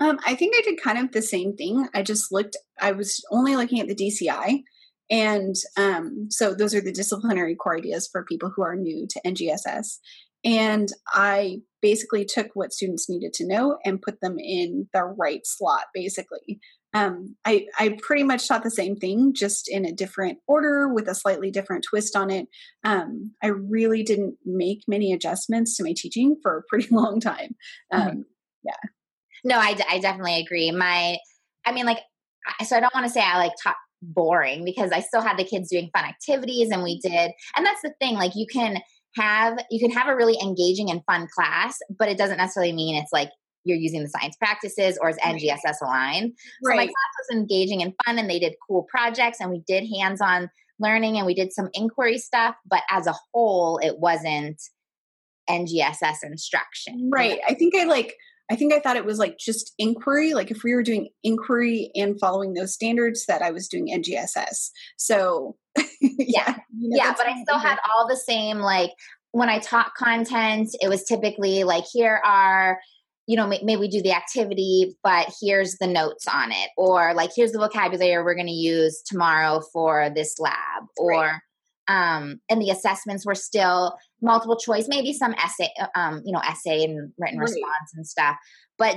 Um, 0.00 0.18
I 0.26 0.34
think 0.34 0.54
I 0.56 0.62
did 0.62 0.80
kind 0.80 0.98
of 0.98 1.12
the 1.12 1.22
same 1.22 1.56
thing. 1.56 1.88
I 1.94 2.02
just 2.02 2.30
looked, 2.30 2.56
I 2.80 2.92
was 2.92 3.24
only 3.30 3.56
looking 3.56 3.80
at 3.80 3.88
the 3.88 3.94
DCI. 3.94 4.62
And 5.10 5.54
um, 5.76 6.28
so 6.30 6.54
those 6.54 6.74
are 6.74 6.80
the 6.80 6.92
disciplinary 6.92 7.56
core 7.56 7.76
ideas 7.76 8.08
for 8.10 8.24
people 8.24 8.52
who 8.54 8.62
are 8.62 8.76
new 8.76 9.06
to 9.08 9.20
NGSS. 9.26 9.98
And 10.44 10.88
I 11.08 11.62
basically 11.82 12.24
took 12.24 12.48
what 12.54 12.72
students 12.72 13.08
needed 13.08 13.32
to 13.34 13.46
know 13.46 13.78
and 13.84 14.02
put 14.02 14.20
them 14.20 14.38
in 14.38 14.88
the 14.92 15.04
right 15.04 15.40
slot, 15.44 15.86
basically. 15.92 16.60
Um, 16.94 17.36
I, 17.44 17.66
I 17.78 17.98
pretty 18.00 18.22
much 18.22 18.48
taught 18.48 18.62
the 18.62 18.70
same 18.70 18.96
thing, 18.96 19.34
just 19.34 19.68
in 19.68 19.84
a 19.84 19.92
different 19.92 20.38
order 20.46 20.92
with 20.92 21.08
a 21.08 21.14
slightly 21.14 21.50
different 21.50 21.84
twist 21.88 22.16
on 22.16 22.30
it. 22.30 22.46
Um, 22.84 23.34
I 23.42 23.48
really 23.48 24.02
didn't 24.02 24.36
make 24.44 24.82
many 24.86 25.12
adjustments 25.12 25.76
to 25.76 25.84
my 25.84 25.92
teaching 25.96 26.36
for 26.42 26.58
a 26.58 26.62
pretty 26.68 26.88
long 26.94 27.20
time. 27.20 27.56
Mm-hmm. 27.92 28.08
Um, 28.08 28.24
yeah. 28.64 28.88
No, 29.44 29.56
I, 29.58 29.76
I 29.88 29.98
definitely 29.98 30.40
agree. 30.40 30.70
My, 30.70 31.18
I 31.64 31.72
mean, 31.72 31.86
like, 31.86 32.00
so 32.64 32.76
I 32.76 32.80
don't 32.80 32.94
want 32.94 33.06
to 33.06 33.12
say 33.12 33.20
I 33.20 33.38
like 33.38 33.52
taught 33.62 33.76
boring 34.00 34.64
because 34.64 34.92
I 34.92 35.00
still 35.00 35.20
had 35.20 35.36
the 35.36 35.44
kids 35.44 35.70
doing 35.70 35.90
fun 35.94 36.04
activities 36.04 36.70
and 36.70 36.82
we 36.82 36.98
mm-hmm. 36.98 37.12
did, 37.12 37.32
and 37.56 37.66
that's 37.66 37.82
the 37.82 37.92
thing, 38.00 38.14
like, 38.14 38.32
you 38.34 38.46
can 38.46 38.78
have, 39.16 39.58
you 39.70 39.80
can 39.80 39.90
have 39.90 40.08
a 40.08 40.16
really 40.16 40.38
engaging 40.42 40.90
and 40.90 41.02
fun 41.06 41.28
class, 41.34 41.78
but 41.98 42.08
it 42.08 42.18
doesn't 42.18 42.36
necessarily 42.36 42.72
mean 42.72 42.96
it's 42.96 43.12
like 43.12 43.30
you're 43.64 43.76
using 43.76 44.02
the 44.02 44.08
science 44.08 44.36
practices 44.36 44.98
or 45.00 45.10
is 45.10 45.16
NGSS 45.18 45.76
aligned. 45.82 46.32
Right. 46.64 46.72
So 46.72 46.76
my 46.76 46.84
class 46.86 47.28
was 47.28 47.36
engaging 47.36 47.82
and 47.82 47.92
fun 48.04 48.18
and 48.18 48.30
they 48.30 48.38
did 48.38 48.54
cool 48.66 48.86
projects 48.90 49.38
and 49.40 49.50
we 49.50 49.62
did 49.66 49.84
hands 49.94 50.20
on 50.20 50.48
learning 50.80 51.16
and 51.16 51.26
we 51.26 51.34
did 51.34 51.52
some 51.52 51.68
inquiry 51.74 52.18
stuff, 52.18 52.54
but 52.68 52.82
as 52.90 53.06
a 53.06 53.14
whole, 53.32 53.78
it 53.78 53.98
wasn't 53.98 54.60
NGSS 55.48 56.22
instruction. 56.22 57.10
Right. 57.12 57.40
I 57.48 57.54
think 57.54 57.74
I 57.74 57.84
like 57.84 58.14
I 58.50 58.56
think 58.56 58.72
I 58.72 58.80
thought 58.80 58.96
it 58.96 59.04
was 59.04 59.18
like 59.18 59.38
just 59.38 59.74
inquiry, 59.78 60.32
like 60.32 60.50
if 60.50 60.62
we 60.62 60.74
were 60.74 60.82
doing 60.82 61.08
inquiry 61.22 61.90
and 61.94 62.18
following 62.18 62.54
those 62.54 62.72
standards, 62.72 63.26
that 63.26 63.42
I 63.42 63.50
was 63.50 63.68
doing 63.68 63.88
NGSS. 63.88 64.70
So, 64.96 65.56
yeah, 65.76 65.84
yeah, 66.00 66.56
you 66.78 66.88
know, 66.88 66.96
yeah 66.96 67.14
but 67.16 67.26
I 67.26 67.42
still 67.42 67.58
had 67.58 67.78
all 67.90 68.08
the 68.08 68.16
same, 68.16 68.58
like 68.58 68.90
when 69.32 69.50
I 69.50 69.58
taught 69.58 69.94
content, 69.94 70.70
it 70.80 70.88
was 70.88 71.04
typically 71.04 71.64
like, 71.64 71.84
here 71.92 72.20
are, 72.24 72.80
you 73.26 73.36
know, 73.36 73.46
maybe 73.46 73.76
we 73.76 73.88
do 73.88 74.00
the 74.00 74.14
activity, 74.14 74.96
but 75.04 75.30
here's 75.42 75.76
the 75.78 75.86
notes 75.86 76.26
on 76.26 76.50
it, 76.50 76.70
or 76.78 77.12
like, 77.12 77.30
here's 77.36 77.52
the 77.52 77.58
vocabulary 77.58 78.22
we're 78.24 78.34
going 78.34 78.46
to 78.46 78.52
use 78.52 79.02
tomorrow 79.04 79.60
for 79.72 80.08
this 80.14 80.38
lab, 80.38 80.84
or, 80.96 81.10
right. 81.10 81.40
Um, 81.88 82.40
and 82.50 82.60
the 82.60 82.70
assessments 82.70 83.24
were 83.24 83.34
still 83.34 83.96
multiple 84.20 84.56
choice, 84.56 84.86
maybe 84.88 85.12
some 85.12 85.34
essay, 85.34 85.70
uh, 85.80 85.86
um, 85.94 86.22
you 86.24 86.32
know, 86.32 86.40
essay 86.40 86.84
and 86.84 87.12
written 87.18 87.38
right. 87.38 87.48
response 87.48 87.92
and 87.94 88.06
stuff. 88.06 88.36
But 88.76 88.96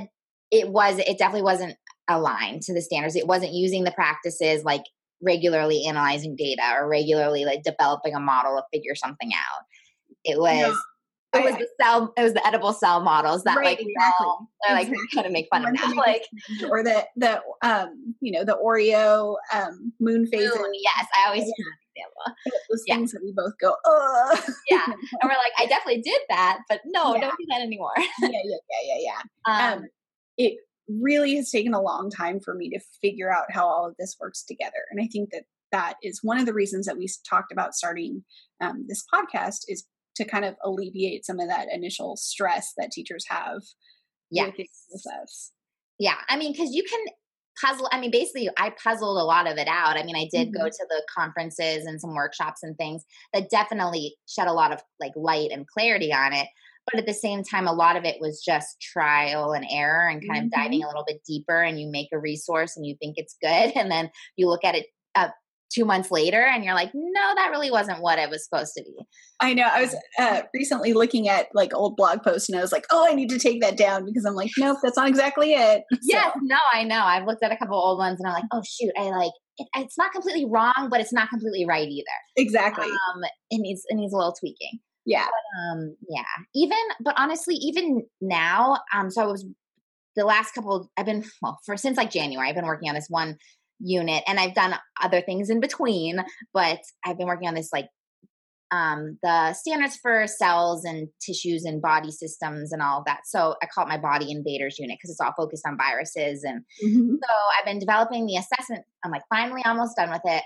it 0.51 0.69
was, 0.69 0.99
it 0.99 1.17
definitely 1.17 1.43
wasn't 1.43 1.77
aligned 2.09 2.63
to 2.63 2.73
the 2.73 2.81
standards. 2.81 3.15
It 3.15 3.27
wasn't 3.27 3.53
using 3.53 3.85
the 3.85 3.91
practices 3.91 4.65
like 4.65 4.83
regularly 5.23 5.85
analyzing 5.87 6.35
data 6.35 6.63
or 6.75 6.89
regularly 6.89 7.45
like 7.45 7.63
developing 7.63 8.13
a 8.13 8.19
model 8.19 8.57
to 8.57 8.63
figure 8.73 8.95
something 8.95 9.31
out. 9.33 9.63
It 10.25 10.37
was 10.37 10.77
it 11.33 11.43
was 11.43 11.55
the 11.55 11.67
cell 11.81 12.13
it 12.17 12.23
was 12.23 12.33
the 12.33 12.45
edible 12.45 12.73
cell 12.73 13.01
models 13.01 13.43
that 13.43 13.55
right, 13.55 13.65
like 13.65 13.79
exactly. 13.79 14.25
all 14.25 14.49
they're 14.67 14.75
like 14.75 14.87
exactly. 14.87 15.07
trying 15.13 15.25
to 15.25 15.31
make 15.31 15.47
fun 15.49 15.65
of 15.65 15.73
now 15.73 15.93
like 15.95 16.23
or 16.69 16.83
the 16.83 17.05
the 17.15 17.41
um 17.63 18.15
you 18.19 18.31
know 18.31 18.43
the 18.43 18.57
oreo 18.63 19.35
um 19.53 19.93
moon 19.99 20.27
phases 20.27 20.55
moon, 20.57 20.71
yes 20.73 21.07
i 21.17 21.27
always 21.27 21.45
yeah. 21.45 21.65
Those 22.69 22.83
yeah. 22.87 22.95
things 22.95 23.11
that 23.11 23.21
we 23.23 23.31
both 23.35 23.53
go 23.59 23.75
oh 23.85 24.39
yeah 24.69 24.85
and 24.85 24.95
we're 25.23 25.29
like 25.29 25.51
i 25.57 25.65
definitely 25.65 26.01
did 26.01 26.21
that 26.29 26.59
but 26.69 26.81
no 26.85 27.15
yeah. 27.15 27.21
don't 27.21 27.37
do 27.37 27.45
that 27.49 27.61
anymore 27.61 27.93
yeah 27.97 28.29
yeah 28.29 28.57
yeah 28.69 28.95
yeah 28.95 29.21
yeah 29.47 29.73
um, 29.73 29.79
um 29.79 29.83
it 30.37 30.57
really 30.87 31.35
has 31.35 31.49
taken 31.49 31.73
a 31.73 31.81
long 31.81 32.09
time 32.09 32.39
for 32.39 32.53
me 32.53 32.69
to 32.69 32.79
figure 33.01 33.31
out 33.31 33.45
how 33.49 33.65
all 33.65 33.87
of 33.87 33.95
this 33.97 34.17
works 34.19 34.43
together 34.43 34.85
and 34.91 35.01
i 35.01 35.07
think 35.11 35.29
that 35.31 35.43
that 35.71 35.95
is 36.03 36.19
one 36.21 36.37
of 36.37 36.45
the 36.45 36.53
reasons 36.53 36.85
that 36.85 36.97
we 36.97 37.07
talked 37.29 37.51
about 37.51 37.73
starting 37.73 38.23
um, 38.59 38.85
this 38.87 39.05
podcast 39.13 39.59
is 39.67 39.85
to 40.15 40.25
kind 40.25 40.43
of 40.43 40.55
alleviate 40.65 41.25
some 41.25 41.39
of 41.39 41.47
that 41.47 41.67
initial 41.71 42.17
stress 42.17 42.73
that 42.77 42.91
teachers 42.91 43.25
have 43.29 43.61
with 44.31 44.55
this 44.57 44.85
process 44.89 45.51
yeah. 45.51 45.61
Yeah. 46.01 46.15
I 46.29 46.35
mean, 46.35 46.51
because 46.51 46.73
you 46.73 46.83
can 46.83 46.99
puzzle. 47.61 47.87
I 47.91 47.99
mean, 47.99 48.11
basically, 48.11 48.49
I 48.57 48.71
puzzled 48.71 49.17
a 49.17 49.23
lot 49.23 49.49
of 49.49 49.57
it 49.57 49.67
out. 49.67 49.97
I 49.97 50.03
mean, 50.03 50.15
I 50.15 50.27
did 50.31 50.47
mm-hmm. 50.47 50.63
go 50.63 50.69
to 50.69 50.85
the 50.89 51.03
conferences 51.13 51.85
and 51.85 52.01
some 52.01 52.15
workshops 52.15 52.63
and 52.63 52.77
things 52.77 53.03
that 53.33 53.49
definitely 53.49 54.15
shed 54.27 54.47
a 54.47 54.53
lot 54.53 54.71
of 54.71 54.81
like 54.99 55.13
light 55.15 55.51
and 55.51 55.67
clarity 55.67 56.13
on 56.13 56.33
it. 56.33 56.47
But 56.91 56.99
at 56.99 57.05
the 57.05 57.13
same 57.13 57.43
time, 57.43 57.67
a 57.67 57.73
lot 57.73 57.95
of 57.95 58.05
it 58.05 58.17
was 58.19 58.41
just 58.43 58.81
trial 58.81 59.53
and 59.53 59.65
error 59.71 60.07
and 60.07 60.21
kind 60.21 60.39
mm-hmm. 60.39 60.45
of 60.47 60.51
diving 60.51 60.83
a 60.83 60.87
little 60.87 61.05
bit 61.05 61.21
deeper. 61.27 61.61
And 61.61 61.79
you 61.79 61.89
make 61.89 62.09
a 62.11 62.19
resource 62.19 62.75
and 62.75 62.85
you 62.85 62.95
think 62.99 63.15
it's 63.17 63.37
good. 63.41 63.73
And 63.81 63.91
then 63.91 64.09
you 64.35 64.47
look 64.47 64.63
at 64.63 64.75
it 64.75 64.87
uh, 65.15 65.29
two 65.71 65.85
months 65.85 66.11
later 66.11 66.41
and 66.41 66.63
you're 66.63 66.73
like 66.73 66.91
no 66.93 67.35
that 67.35 67.49
really 67.49 67.71
wasn't 67.71 68.01
what 68.01 68.19
it 68.19 68.29
was 68.29 68.43
supposed 68.43 68.73
to 68.77 68.83
be. 68.83 68.93
I 69.39 69.53
know. 69.53 69.67
I 69.71 69.81
was 69.81 69.95
uh, 70.19 70.41
recently 70.53 70.93
looking 70.93 71.27
at 71.27 71.47
like 71.53 71.73
old 71.73 71.95
blog 71.95 72.21
posts 72.23 72.49
and 72.49 72.57
i 72.57 72.61
was 72.61 72.71
like 72.71 72.85
oh 72.91 73.07
i 73.09 73.13
need 73.13 73.29
to 73.29 73.39
take 73.39 73.61
that 73.61 73.77
down 73.77 74.05
because 74.05 74.25
i'm 74.25 74.35
like 74.35 74.51
nope 74.57 74.77
that's 74.83 74.97
not 74.97 75.07
exactly 75.07 75.53
it. 75.53 75.83
So. 75.91 75.97
yes 76.03 76.35
no 76.41 76.57
i 76.73 76.83
know. 76.83 77.01
I've 77.01 77.25
looked 77.25 77.43
at 77.43 77.51
a 77.51 77.57
couple 77.57 77.77
old 77.77 77.97
ones 77.97 78.19
and 78.19 78.27
i'm 78.27 78.33
like 78.33 78.45
oh 78.51 78.61
shoot 78.67 78.91
i 78.97 79.03
like 79.03 79.31
it, 79.57 79.67
it's 79.77 79.97
not 79.97 80.11
completely 80.11 80.45
wrong 80.45 80.87
but 80.89 80.99
it's 80.99 81.13
not 81.13 81.29
completely 81.29 81.65
right 81.65 81.87
either. 81.87 82.05
Exactly. 82.37 82.85
Um 82.85 83.21
it 83.49 83.59
needs 83.59 83.83
it 83.87 83.95
needs 83.95 84.13
a 84.13 84.17
little 84.17 84.33
tweaking. 84.33 84.79
Yeah. 85.05 85.25
But, 85.25 85.79
um 85.79 85.95
yeah. 86.09 86.23
Even 86.55 86.77
but 87.03 87.15
honestly 87.17 87.55
even 87.55 88.03
now 88.19 88.77
um 88.95 89.09
so 89.09 89.23
i 89.23 89.25
was 89.25 89.45
the 90.15 90.25
last 90.25 90.53
couple 90.53 90.89
i've 90.97 91.05
been 91.05 91.23
well 91.41 91.59
for 91.65 91.77
since 91.77 91.97
like 91.97 92.11
january 92.11 92.49
i've 92.49 92.55
been 92.55 92.65
working 92.65 92.89
on 92.89 92.95
this 92.95 93.07
one 93.09 93.37
unit 93.83 94.23
and 94.27 94.39
I've 94.39 94.53
done 94.53 94.75
other 95.01 95.21
things 95.21 95.49
in 95.49 95.59
between, 95.59 96.19
but 96.53 96.79
I've 97.05 97.17
been 97.17 97.27
working 97.27 97.47
on 97.47 97.55
this 97.55 97.69
like 97.73 97.87
um, 98.71 99.17
the 99.21 99.53
standards 99.53 99.97
for 100.01 100.25
cells 100.27 100.85
and 100.85 101.09
tissues 101.21 101.65
and 101.65 101.81
body 101.81 102.09
systems 102.09 102.71
and 102.71 102.81
all 102.81 102.99
of 102.99 103.05
that. 103.05 103.21
So 103.25 103.55
I 103.61 103.65
call 103.65 103.85
it 103.85 103.89
my 103.89 103.97
body 103.97 104.31
invaders 104.31 104.79
unit 104.79 104.97
because 104.97 105.11
it's 105.11 105.19
all 105.19 105.33
focused 105.35 105.67
on 105.67 105.77
viruses. 105.77 106.43
And 106.43 106.61
mm-hmm. 106.83 107.15
so 107.15 107.33
I've 107.59 107.65
been 107.65 107.79
developing 107.79 108.25
the 108.25 108.37
assessment. 108.37 108.85
I'm 109.03 109.11
like 109.11 109.23
finally 109.29 109.61
almost 109.65 109.97
done 109.97 110.09
with 110.09 110.21
it, 110.23 110.43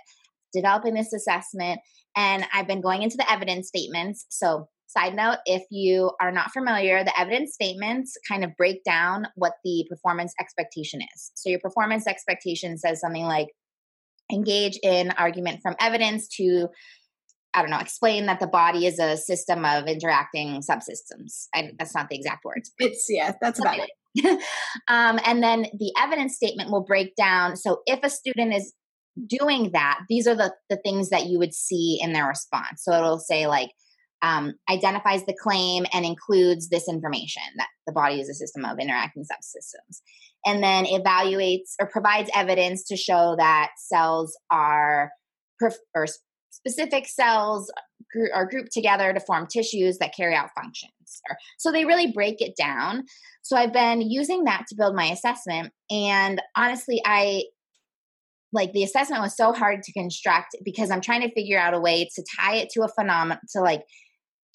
developing 0.54 0.96
this 0.96 1.14
assessment. 1.14 1.82
And 2.16 2.46
I've 2.52 2.68
been 2.68 2.82
going 2.82 3.04
into 3.04 3.18
the 3.18 3.32
evidence 3.32 3.68
statements. 3.68 4.26
So 4.30 4.70
Side 4.98 5.16
note 5.16 5.38
if 5.46 5.64
you 5.70 6.12
are 6.22 6.32
not 6.32 6.52
familiar, 6.52 7.04
the 7.04 7.20
evidence 7.20 7.54
statements 7.54 8.18
kind 8.28 8.44
of 8.44 8.56
break 8.58 8.84
down 8.84 9.28
what 9.36 9.54
the 9.64 9.86
performance 9.90 10.34
expectation 10.40 11.02
is. 11.02 11.32
So, 11.36 11.50
your 11.50 11.60
performance 11.60 12.08
expectation 12.08 12.78
says 12.78 13.02
something 13.02 13.26
like 13.26 13.48
engage 14.32 14.80
in 14.82 15.12
argument 15.12 15.62
from 15.62 15.76
evidence 15.80 16.28
to 16.38 16.70
I 17.56 17.62
don't 17.62 17.72
know, 17.72 17.80
explain 17.80 18.26
that 18.26 18.42
the 18.42 18.48
body 18.48 18.86
is 18.86 19.00
a 19.00 19.16
system 19.16 19.64
of 19.64 19.88
interacting 19.88 20.62
subsystems. 20.62 21.48
I, 21.56 21.72
that's 21.80 21.96
not 21.96 22.10
the 22.10 22.16
exact 22.18 22.44
words. 22.44 22.72
It's, 22.80 23.06
yeah, 23.10 23.32
that's 23.42 23.60
about 23.60 23.80
it. 23.80 23.90
um, 24.90 25.20
and 25.26 25.42
then 25.42 25.68
the 25.80 25.94
evidence 25.98 26.36
statement 26.36 26.70
will 26.70 26.84
break 26.84 27.16
down. 27.16 27.56
So 27.56 27.80
if 27.86 28.02
a 28.04 28.10
student 28.10 28.54
is 28.54 28.74
doing 29.26 29.72
that, 29.72 30.02
these 30.10 30.28
are 30.28 30.36
the, 30.36 30.54
the 30.70 30.76
things 30.84 31.10
that 31.12 31.28
you 31.28 31.40
would 31.40 31.54
see 31.54 31.98
in 32.02 32.12
their 32.12 32.28
response. 32.28 32.84
So 32.84 32.92
it'll 32.92 33.20
say, 33.20 33.48
like, 33.48 33.70
um, 34.22 34.54
identifies 34.70 35.26
the 35.26 35.36
claim 35.40 35.86
and 35.94 36.06
includes 36.06 36.70
this 36.70 36.88
information 36.88 37.44
that 37.58 37.68
the 37.86 37.94
body 37.94 38.20
is 38.20 38.30
a 38.30 38.34
system 38.34 38.66
of 38.66 38.80
interacting 38.80 39.24
subsystems, 39.24 40.02
and 40.46 40.64
then 40.64 40.86
evaluates 40.86 41.74
or 41.80 41.88
provides 41.88 42.30
evidence 42.36 42.84
to 42.86 42.98
show 42.98 43.36
that 43.38 43.72
cells 43.78 44.38
are 44.50 45.12
or 45.96 46.08
specific 46.50 47.08
cells 47.08 47.72
are 48.34 48.46
grouped 48.46 48.72
together 48.72 49.14
to 49.14 49.20
form 49.20 49.48
tissues 49.48 49.98
that 50.00 50.16
carry 50.16 50.36
out 50.36 50.50
functions. 50.56 50.92
So 51.58 51.72
they 51.72 51.86
really 51.86 52.12
break 52.12 52.42
it 52.42 52.56
down. 52.58 53.04
So 53.42 53.56
I've 53.56 53.74
been 53.74 54.02
using 54.02 54.46
that 54.46 54.66
to 54.70 54.76
build 54.76 54.96
my 54.96 55.06
assessment, 55.06 55.72
and 55.90 56.42
honestly, 56.56 57.02
I 57.06 57.44
like 58.54 58.72
the 58.72 58.84
assessment 58.84 59.22
was 59.22 59.36
so 59.36 59.52
hard 59.52 59.84
to 59.84 59.92
construct 59.92 60.56
because 60.64 60.90
I'm 60.90 61.02
trying 61.02 61.22
to 61.22 61.34
figure 61.34 61.60
out 61.60 61.74
a 61.74 61.80
way 61.80 62.10
to 62.16 62.24
tie 62.40 62.56
it 62.56 62.70
to 62.72 62.84
a 62.84 62.88
phenomenon 62.88 63.40
to 63.52 63.60
like 63.60 63.82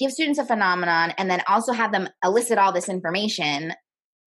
give 0.01 0.11
students 0.11 0.39
a 0.39 0.45
phenomenon 0.45 1.13
and 1.19 1.31
then 1.31 1.43
also 1.47 1.73
have 1.73 1.93
them 1.93 2.09
elicit 2.25 2.59
all 2.59 2.73
this 2.73 2.89
information 2.89 3.73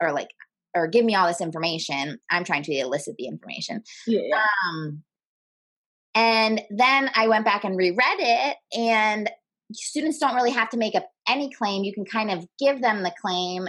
or 0.01 0.13
like 0.13 0.29
or 0.75 0.87
give 0.87 1.03
me 1.03 1.15
all 1.15 1.27
this 1.27 1.41
information. 1.41 2.19
I'm 2.31 2.43
trying 2.43 2.63
to 2.63 2.73
elicit 2.73 3.15
the 3.17 3.25
information. 3.25 3.83
Yeah, 4.07 4.45
um 4.69 5.03
and 6.15 6.61
then 6.69 7.09
i 7.15 7.27
went 7.27 7.43
back 7.43 7.63
and 7.63 7.75
reread 7.75 8.19
it 8.19 8.57
and 8.77 9.31
students 9.71 10.19
don't 10.19 10.35
really 10.35 10.51
have 10.51 10.69
to 10.69 10.77
make 10.77 10.93
up 10.93 11.09
any 11.27 11.49
claim. 11.49 11.83
You 11.83 11.93
can 11.93 12.05
kind 12.05 12.29
of 12.29 12.45
give 12.59 12.81
them 12.81 13.01
the 13.01 13.11
claim 13.19 13.67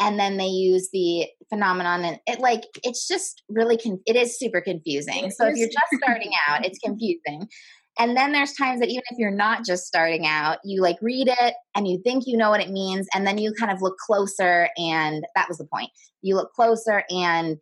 and 0.00 0.18
then 0.18 0.38
they 0.38 0.46
use 0.46 0.88
the 0.92 1.26
phenomenon 1.50 2.04
and 2.04 2.18
it 2.26 2.40
like 2.40 2.62
it's 2.84 3.06
just 3.06 3.42
really 3.50 3.76
con- 3.76 4.00
it 4.06 4.16
is 4.16 4.38
super 4.38 4.62
confusing. 4.62 5.30
So 5.30 5.46
if 5.46 5.56
you're 5.56 5.68
just 5.68 6.02
starting 6.02 6.32
out 6.48 6.64
it's 6.64 6.78
confusing 6.78 7.48
and 7.98 8.16
then 8.16 8.32
there's 8.32 8.52
times 8.52 8.80
that 8.80 8.88
even 8.88 9.02
if 9.10 9.18
you're 9.18 9.30
not 9.30 9.64
just 9.64 9.86
starting 9.86 10.24
out, 10.24 10.58
you 10.64 10.80
like 10.82 10.98
read 11.02 11.28
it 11.28 11.54
and 11.74 11.88
you 11.88 12.00
think 12.04 12.24
you 12.26 12.36
know 12.36 12.50
what 12.50 12.60
it 12.60 12.70
means. 12.70 13.08
And 13.12 13.26
then 13.26 13.38
you 13.38 13.52
kind 13.52 13.72
of 13.72 13.82
look 13.82 13.96
closer. 13.98 14.68
And 14.78 15.24
that 15.34 15.48
was 15.48 15.58
the 15.58 15.66
point. 15.66 15.90
You 16.22 16.36
look 16.36 16.52
closer 16.52 17.02
and 17.10 17.58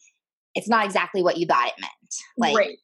it's 0.54 0.68
not 0.68 0.84
exactly 0.84 1.22
what 1.22 1.38
you 1.38 1.46
thought 1.46 1.68
it 1.68 1.80
meant. 1.80 1.92
Like 2.36 2.56
right. 2.56 2.76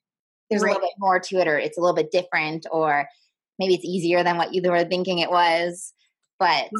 there's 0.50 0.62
right. 0.62 0.70
a 0.70 0.72
little 0.72 0.88
bit 0.88 0.94
more 0.98 1.20
to 1.20 1.36
it, 1.36 1.48
or 1.48 1.58
it's 1.58 1.76
a 1.76 1.80
little 1.80 1.96
bit 1.96 2.10
different, 2.10 2.66
or 2.70 3.06
maybe 3.58 3.74
it's 3.74 3.84
easier 3.84 4.22
than 4.22 4.36
what 4.36 4.54
you 4.54 4.62
were 4.64 4.84
thinking 4.84 5.18
it 5.18 5.30
was. 5.30 5.92
But 6.38 6.46
right. 6.46 6.70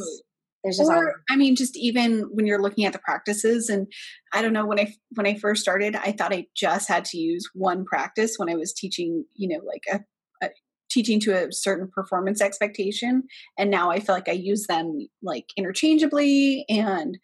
there's 0.64 0.78
just 0.78 0.90
or, 0.90 1.16
I 1.30 1.36
mean, 1.36 1.54
just 1.54 1.76
even 1.76 2.28
when 2.32 2.46
you're 2.46 2.60
looking 2.60 2.84
at 2.84 2.92
the 2.92 2.98
practices, 2.98 3.68
and 3.68 3.86
I 4.32 4.42
don't 4.42 4.52
know 4.52 4.66
when 4.66 4.80
I 4.80 4.94
when 5.14 5.26
I 5.26 5.38
first 5.38 5.62
started, 5.62 5.96
I 5.96 6.12
thought 6.12 6.32
I 6.32 6.46
just 6.56 6.88
had 6.88 7.04
to 7.06 7.18
use 7.18 7.48
one 7.54 7.84
practice 7.84 8.34
when 8.36 8.50
I 8.50 8.54
was 8.54 8.72
teaching, 8.72 9.24
you 9.34 9.48
know, 9.48 9.64
like 9.64 9.84
a 9.90 10.04
teaching 10.92 11.18
to 11.20 11.32
a 11.32 11.52
certain 11.52 11.88
performance 11.88 12.40
expectation 12.40 13.22
and 13.58 13.70
now 13.70 13.90
i 13.90 13.98
feel 13.98 14.14
like 14.14 14.28
i 14.28 14.32
use 14.32 14.66
them 14.66 15.08
like 15.22 15.46
interchangeably 15.56 16.64
and 16.68 17.18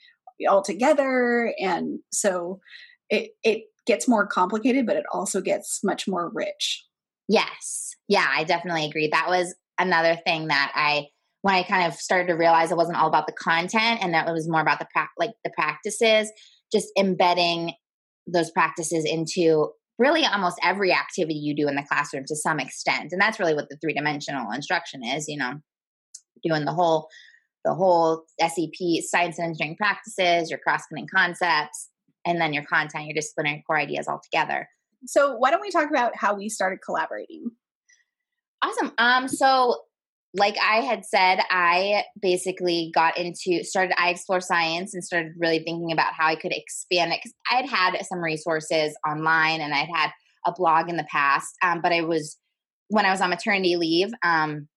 all 0.49 0.63
together 0.63 1.53
and 1.59 1.99
so 2.13 2.61
it 3.11 3.31
it 3.43 3.65
gets 3.87 4.07
more 4.07 4.27
complicated 4.27 4.87
but 4.87 4.97
it 4.97 5.05
also 5.13 5.41
gets 5.41 5.81
much 5.83 6.07
more 6.07 6.31
rich. 6.35 6.85
Yes. 7.29 7.97
Yeah 8.09 8.27
i 8.35 8.45
definitely 8.45 8.87
agree. 8.87 9.09
That 9.09 9.29
was 9.29 9.55
another 9.79 10.17
thing 10.27 10.49
that 10.49 10.73
i 10.75 11.07
when 11.43 11.55
i 11.55 11.63
kind 11.63 11.87
of 11.87 11.95
started 11.99 12.29
to 12.29 12.35
realize 12.35 12.71
it 12.71 12.77
wasn't 12.77 12.97
all 12.99 13.09
about 13.09 13.27
the 13.27 13.33
content 13.33 14.01
and 14.03 14.15
that 14.15 14.29
it 14.29 14.33
was 14.33 14.49
more 14.49 14.61
about 14.61 14.79
the 14.79 14.89
pra- 14.93 15.09
like 15.19 15.33
the 15.45 15.51
practices 15.51 16.31
just 16.73 16.89
embedding 16.99 17.73
those 18.27 18.51
practices 18.51 19.05
into 19.05 19.71
really 19.99 20.25
almost 20.25 20.59
every 20.63 20.93
activity 20.93 21.35
you 21.35 21.55
do 21.55 21.69
in 21.69 21.75
the 21.75 21.83
classroom 21.83 22.25
to 22.27 22.37
some 22.37 22.61
extent 22.61 23.13
and 23.13 23.21
that's 23.21 23.41
really 23.41 23.55
what 23.55 23.69
the 23.69 23.77
three 23.77 23.95
dimensional 23.95 24.51
instruction 24.53 25.03
is 25.03 25.29
you 25.29 25.37
know 25.37 25.55
doing 26.43 26.65
the 26.65 26.73
whole 26.73 27.09
the 27.65 27.75
whole 27.75 28.25
sep 28.41 28.55
science 29.03 29.39
and 29.39 29.49
engineering 29.49 29.77
practices 29.77 30.51
your 30.51 30.59
cross-cutting 30.61 31.09
concepts 31.15 31.91
and 32.25 32.41
then 32.41 32.53
your 32.53 32.65
content 32.65 33.07
your 33.07 33.15
disciplinary 33.15 33.63
core 33.67 33.79
ideas 33.79 34.09
all 34.09 34.21
together. 34.23 34.69
So 35.07 35.37
why 35.37 35.51
don't 35.51 35.61
we 35.61 35.71
talk 35.71 35.89
about 35.91 36.17
how 36.17 36.35
we 36.35 36.49
started 36.49 36.81
collaborating? 36.85 37.51
Awesome. 38.63 38.93
Um 38.99 39.29
so 39.29 39.81
like 40.35 40.57
I 40.59 40.81
had 40.81 41.05
said, 41.05 41.41
I 41.51 42.05
basically 42.21 42.91
got 42.95 43.17
into 43.17 43.65
started 43.65 43.95
I 43.99 44.11
explore 44.11 44.41
science 44.41 44.95
and 44.95 45.03
started 45.03 45.33
really 45.39 45.61
thinking 45.61 45.91
about 45.91 46.13
how 46.13 46.27
I 46.27 46.37
could 46.37 46.53
expand 46.53 47.13
it 47.13 47.21
because 47.23 47.35
I 47.51 47.57
had 47.57 47.69
had 47.69 48.07
some 48.07 48.19
resources 48.19 48.97
online 49.09 49.61
and 49.61 49.73
I'd 49.73 49.89
had 49.95 50.11
a 50.47 50.53
blog 50.53 50.89
in 50.89 50.97
the 50.97 51.07
past, 51.11 51.55
um, 51.63 51.81
but 51.83 51.93
I 51.93 52.03
was 52.03 52.37
when 52.89 53.07
I 53.07 53.11
was 53.11 53.21
on 53.21 53.31
maternity 53.31 53.77
leave. 53.77 54.11
Um, 54.23 54.69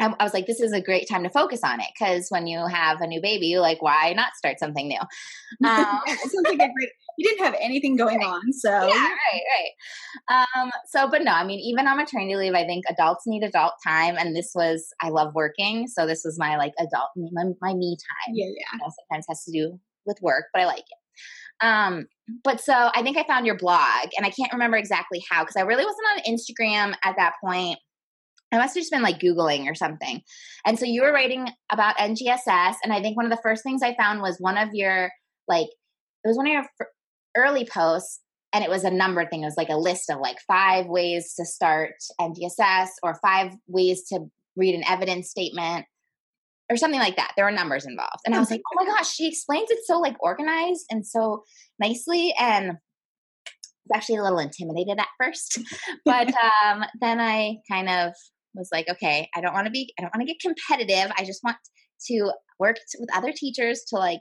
I, 0.00 0.14
I 0.18 0.24
was 0.24 0.34
like, 0.34 0.46
this 0.46 0.60
is 0.60 0.72
a 0.72 0.80
great 0.80 1.08
time 1.08 1.22
to 1.22 1.30
focus 1.30 1.60
on 1.64 1.80
it 1.80 1.86
because 1.98 2.28
when 2.30 2.46
you 2.46 2.66
have 2.66 3.00
a 3.00 3.06
new 3.06 3.20
baby, 3.20 3.58
like, 3.58 3.82
why 3.82 4.12
not 4.14 4.34
start 4.34 4.58
something 4.58 4.88
new? 4.88 5.00
Um, 5.64 6.00
like 6.44 6.56
great. 6.56 6.90
You 7.18 7.28
didn't 7.28 7.44
have 7.44 7.54
anything 7.60 7.94
going 7.94 8.18
right. 8.18 8.26
on, 8.26 8.52
so 8.52 8.70
yeah, 8.70 9.08
right, 9.08 9.42
right. 10.30 10.46
Um, 10.56 10.70
so, 10.86 11.08
but 11.08 11.22
no, 11.22 11.30
I 11.30 11.44
mean, 11.44 11.60
even 11.60 11.86
on 11.86 11.98
maternity 11.98 12.36
leave, 12.36 12.54
I 12.54 12.64
think 12.64 12.84
adults 12.88 13.24
need 13.26 13.42
adult 13.42 13.74
time, 13.86 14.16
and 14.16 14.34
this 14.34 14.52
was 14.54 14.88
I 15.02 15.10
love 15.10 15.34
working, 15.34 15.86
so 15.88 16.06
this 16.06 16.22
was 16.24 16.38
my 16.38 16.56
like 16.56 16.72
adult 16.78 17.10
my, 17.16 17.44
my 17.60 17.74
me 17.74 17.96
time. 17.96 18.34
Yeah, 18.34 18.46
yeah. 18.46 18.64
You 18.72 18.78
know, 18.78 18.92
sometimes 19.10 19.26
has 19.28 19.44
to 19.44 19.52
do 19.52 19.78
with 20.06 20.16
work, 20.22 20.46
but 20.54 20.62
I 20.62 20.66
like 20.66 20.78
it. 20.78 21.66
Um, 21.66 22.06
but 22.42 22.60
so 22.60 22.72
I 22.72 23.02
think 23.02 23.18
I 23.18 23.24
found 23.24 23.46
your 23.46 23.58
blog, 23.58 24.08
and 24.16 24.24
I 24.24 24.30
can't 24.30 24.52
remember 24.52 24.78
exactly 24.78 25.22
how 25.30 25.42
because 25.42 25.56
I 25.56 25.62
really 25.62 25.84
wasn't 25.84 26.06
on 26.16 26.34
Instagram 26.34 26.94
at 27.04 27.16
that 27.18 27.34
point. 27.44 27.78
I 28.52 28.58
must 28.58 28.74
have 28.74 28.82
just 28.82 28.92
been 28.92 29.02
like 29.02 29.18
Googling 29.18 29.70
or 29.70 29.74
something. 29.74 30.20
And 30.66 30.78
so 30.78 30.84
you 30.84 31.02
were 31.02 31.12
writing 31.12 31.48
about 31.70 31.96
NGSS. 31.96 32.74
And 32.84 32.92
I 32.92 33.00
think 33.00 33.16
one 33.16 33.26
of 33.26 33.30
the 33.30 33.42
first 33.42 33.62
things 33.62 33.82
I 33.82 33.96
found 33.96 34.20
was 34.20 34.36
one 34.38 34.58
of 34.58 34.68
your, 34.72 35.10
like, 35.48 35.68
it 36.24 36.28
was 36.28 36.36
one 36.36 36.46
of 36.46 36.52
your 36.52 36.64
early 37.36 37.66
posts. 37.66 38.20
And 38.52 38.62
it 38.62 38.68
was 38.68 38.84
a 38.84 38.90
number 38.90 39.26
thing. 39.26 39.42
It 39.42 39.46
was 39.46 39.56
like 39.56 39.70
a 39.70 39.78
list 39.78 40.10
of 40.10 40.20
like 40.20 40.36
five 40.46 40.86
ways 40.86 41.32
to 41.38 41.46
start 41.46 41.94
NGSS 42.20 42.88
or 43.02 43.18
five 43.22 43.52
ways 43.66 44.04
to 44.12 44.26
read 44.56 44.74
an 44.74 44.84
evidence 44.86 45.30
statement 45.30 45.86
or 46.70 46.76
something 46.76 47.00
like 47.00 47.16
that. 47.16 47.32
There 47.34 47.46
were 47.46 47.50
numbers 47.50 47.86
involved. 47.86 48.20
And 48.26 48.34
I 48.34 48.38
was 48.38 48.50
like, 48.50 48.60
oh 48.60 48.84
my 48.84 48.90
gosh, 48.90 49.10
she 49.10 49.26
explains 49.26 49.70
it 49.70 49.78
so 49.86 49.98
like 49.98 50.16
organized 50.22 50.84
and 50.90 51.06
so 51.06 51.44
nicely. 51.78 52.34
And 52.38 52.72
was 53.88 53.96
actually 53.96 54.16
a 54.16 54.22
little 54.22 54.38
intimidated 54.38 54.98
at 54.98 55.08
first. 55.22 55.58
But 56.04 56.28
um, 56.28 56.84
then 57.00 57.20
I 57.20 57.58
kind 57.70 57.88
of 57.88 58.12
was 58.54 58.70
like, 58.72 58.88
okay, 58.88 59.28
I 59.34 59.40
don't 59.40 59.54
want 59.54 59.66
to 59.66 59.70
be, 59.70 59.92
I 59.98 60.02
don't 60.02 60.14
want 60.14 60.26
to 60.26 60.32
get 60.32 60.40
competitive. 60.40 61.12
I 61.16 61.24
just 61.24 61.42
want 61.42 61.56
to 62.06 62.32
work 62.58 62.76
with 62.98 63.16
other 63.16 63.32
teachers 63.32 63.82
to 63.88 63.96
like 63.96 64.20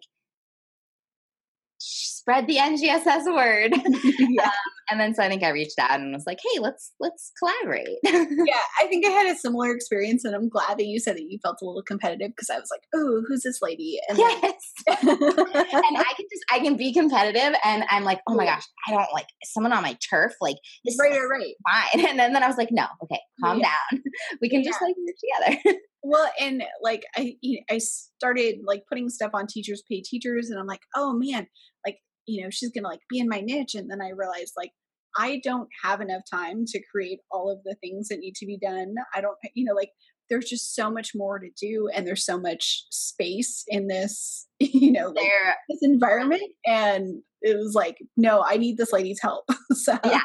spread 1.81 2.47
the 2.47 2.57
NGSS 2.57 3.25
word. 3.33 3.73
yeah. 4.19 4.43
Um, 4.45 4.51
and 4.91 4.99
then 4.99 5.15
so 5.15 5.23
I 5.23 5.29
think 5.29 5.41
I 5.41 5.49
reached 5.49 5.79
out 5.79 5.99
and 5.99 6.13
was 6.13 6.25
like, 6.27 6.39
"Hey, 6.43 6.59
let's 6.59 6.91
let's 6.99 7.31
collaborate." 7.39 7.97
yeah, 8.03 8.59
I 8.81 8.87
think 8.87 9.05
I 9.05 9.09
had 9.09 9.33
a 9.33 9.37
similar 9.39 9.73
experience, 9.73 10.25
and 10.25 10.35
I'm 10.35 10.49
glad 10.49 10.77
that 10.77 10.85
you 10.85 10.99
said 10.99 11.15
that 11.15 11.23
you 11.29 11.39
felt 11.41 11.59
a 11.61 11.65
little 11.65 11.81
competitive 11.81 12.31
because 12.31 12.49
I 12.49 12.59
was 12.59 12.69
like, 12.69 12.81
"Oh, 12.93 13.23
who's 13.27 13.41
this 13.43 13.59
lady?" 13.61 13.99
And 14.09 14.17
yes, 14.17 14.53
and 14.87 14.97
I 14.99 16.13
can 16.17 16.25
just 16.29 16.45
I 16.51 16.59
can 16.59 16.75
be 16.75 16.93
competitive, 16.93 17.57
and 17.63 17.85
I'm 17.89 18.03
like, 18.03 18.19
"Oh 18.27 18.35
my 18.35 18.45
gosh, 18.45 18.63
I 18.87 18.91
don't 18.91 19.13
like 19.13 19.27
someone 19.45 19.71
on 19.71 19.81
my 19.81 19.97
turf 20.09 20.33
like 20.41 20.57
this." 20.83 20.97
Right, 20.99 21.11
right, 21.11 21.27
right. 21.31 21.53
Fine, 21.93 22.05
and 22.09 22.19
then, 22.19 22.33
then 22.33 22.43
I 22.43 22.47
was 22.47 22.57
like, 22.57 22.69
"No, 22.71 22.85
okay, 23.03 23.19
calm 23.41 23.59
yeah. 23.59 23.69
down. 23.91 24.03
We 24.41 24.49
can 24.49 24.61
yeah. 24.61 24.71
just 24.71 24.81
like 24.81 24.95
work 24.97 25.55
together." 25.55 25.79
Well, 26.03 26.29
and 26.39 26.63
like 26.81 27.03
I 27.15 27.35
I 27.69 27.77
started 27.77 28.59
like 28.65 28.83
putting 28.89 29.09
stuff 29.09 29.31
on 29.33 29.47
teachers 29.47 29.83
pay 29.89 30.01
teachers, 30.01 30.49
and 30.49 30.59
I'm 30.59 30.67
like, 30.67 30.81
"Oh 30.95 31.13
man." 31.13 31.47
Like 31.85 31.97
you 32.27 32.43
know 32.43 32.49
she's 32.49 32.71
gonna 32.71 32.87
like 32.87 33.01
be 33.09 33.19
in 33.19 33.27
my 33.27 33.41
niche 33.41 33.75
and 33.75 33.89
then 33.89 34.01
i 34.01 34.09
realized 34.09 34.53
like 34.55 34.71
i 35.17 35.41
don't 35.43 35.67
have 35.83 36.01
enough 36.01 36.21
time 36.31 36.65
to 36.65 36.81
create 36.91 37.19
all 37.31 37.51
of 37.51 37.59
the 37.63 37.75
things 37.81 38.07
that 38.07 38.19
need 38.19 38.35
to 38.35 38.45
be 38.45 38.57
done 38.57 38.93
i 39.15 39.21
don't 39.21 39.37
you 39.53 39.65
know 39.65 39.73
like 39.73 39.89
there's 40.29 40.49
just 40.49 40.75
so 40.75 40.89
much 40.89 41.11
more 41.13 41.39
to 41.39 41.49
do 41.59 41.89
and 41.93 42.07
there's 42.07 42.25
so 42.25 42.39
much 42.39 42.85
space 42.89 43.63
in 43.67 43.87
this 43.87 44.47
you 44.59 44.91
know 44.91 45.07
like, 45.07 45.29
this 45.69 45.79
environment 45.81 46.43
and 46.65 47.21
it 47.41 47.57
was 47.57 47.73
like 47.73 47.97
no 48.17 48.43
i 48.47 48.57
need 48.57 48.77
this 48.77 48.93
lady's 48.93 49.21
help 49.21 49.45
so 49.73 49.97
yeah 50.05 50.21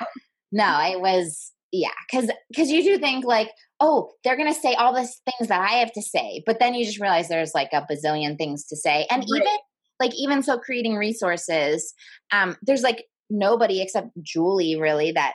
no 0.53 0.79
it 0.83 1.01
was 1.01 1.53
yeah 1.73 1.89
because 2.11 2.31
because 2.49 2.71
you 2.71 2.83
do 2.83 2.99
think 2.99 3.25
like 3.25 3.51
oh 3.81 4.11
they're 4.25 4.37
gonna 4.37 4.55
say 4.55 4.75
all 4.75 4.95
these 4.95 5.21
things 5.25 5.49
that 5.49 5.61
i 5.61 5.75
have 5.75 5.93
to 5.93 6.03
say 6.03 6.43
but 6.47 6.59
then 6.59 6.75
you 6.75 6.85
just 6.85 7.01
realize 7.01 7.29
there's 7.29 7.55
like 7.55 7.71
a 7.73 7.87
bazillion 7.91 8.37
things 8.37 8.65
to 8.65 8.77
say 8.77 9.07
and 9.11 9.21
right. 9.31 9.43
even 9.43 9.57
like 10.01 10.15
even 10.15 10.43
so 10.43 10.59
creating 10.59 10.97
resources 10.97 11.95
um 12.33 12.57
there's 12.63 12.83
like 12.83 13.05
nobody 13.29 13.83
except 13.83 14.09
julie 14.23 14.79
really 14.79 15.13
that 15.13 15.35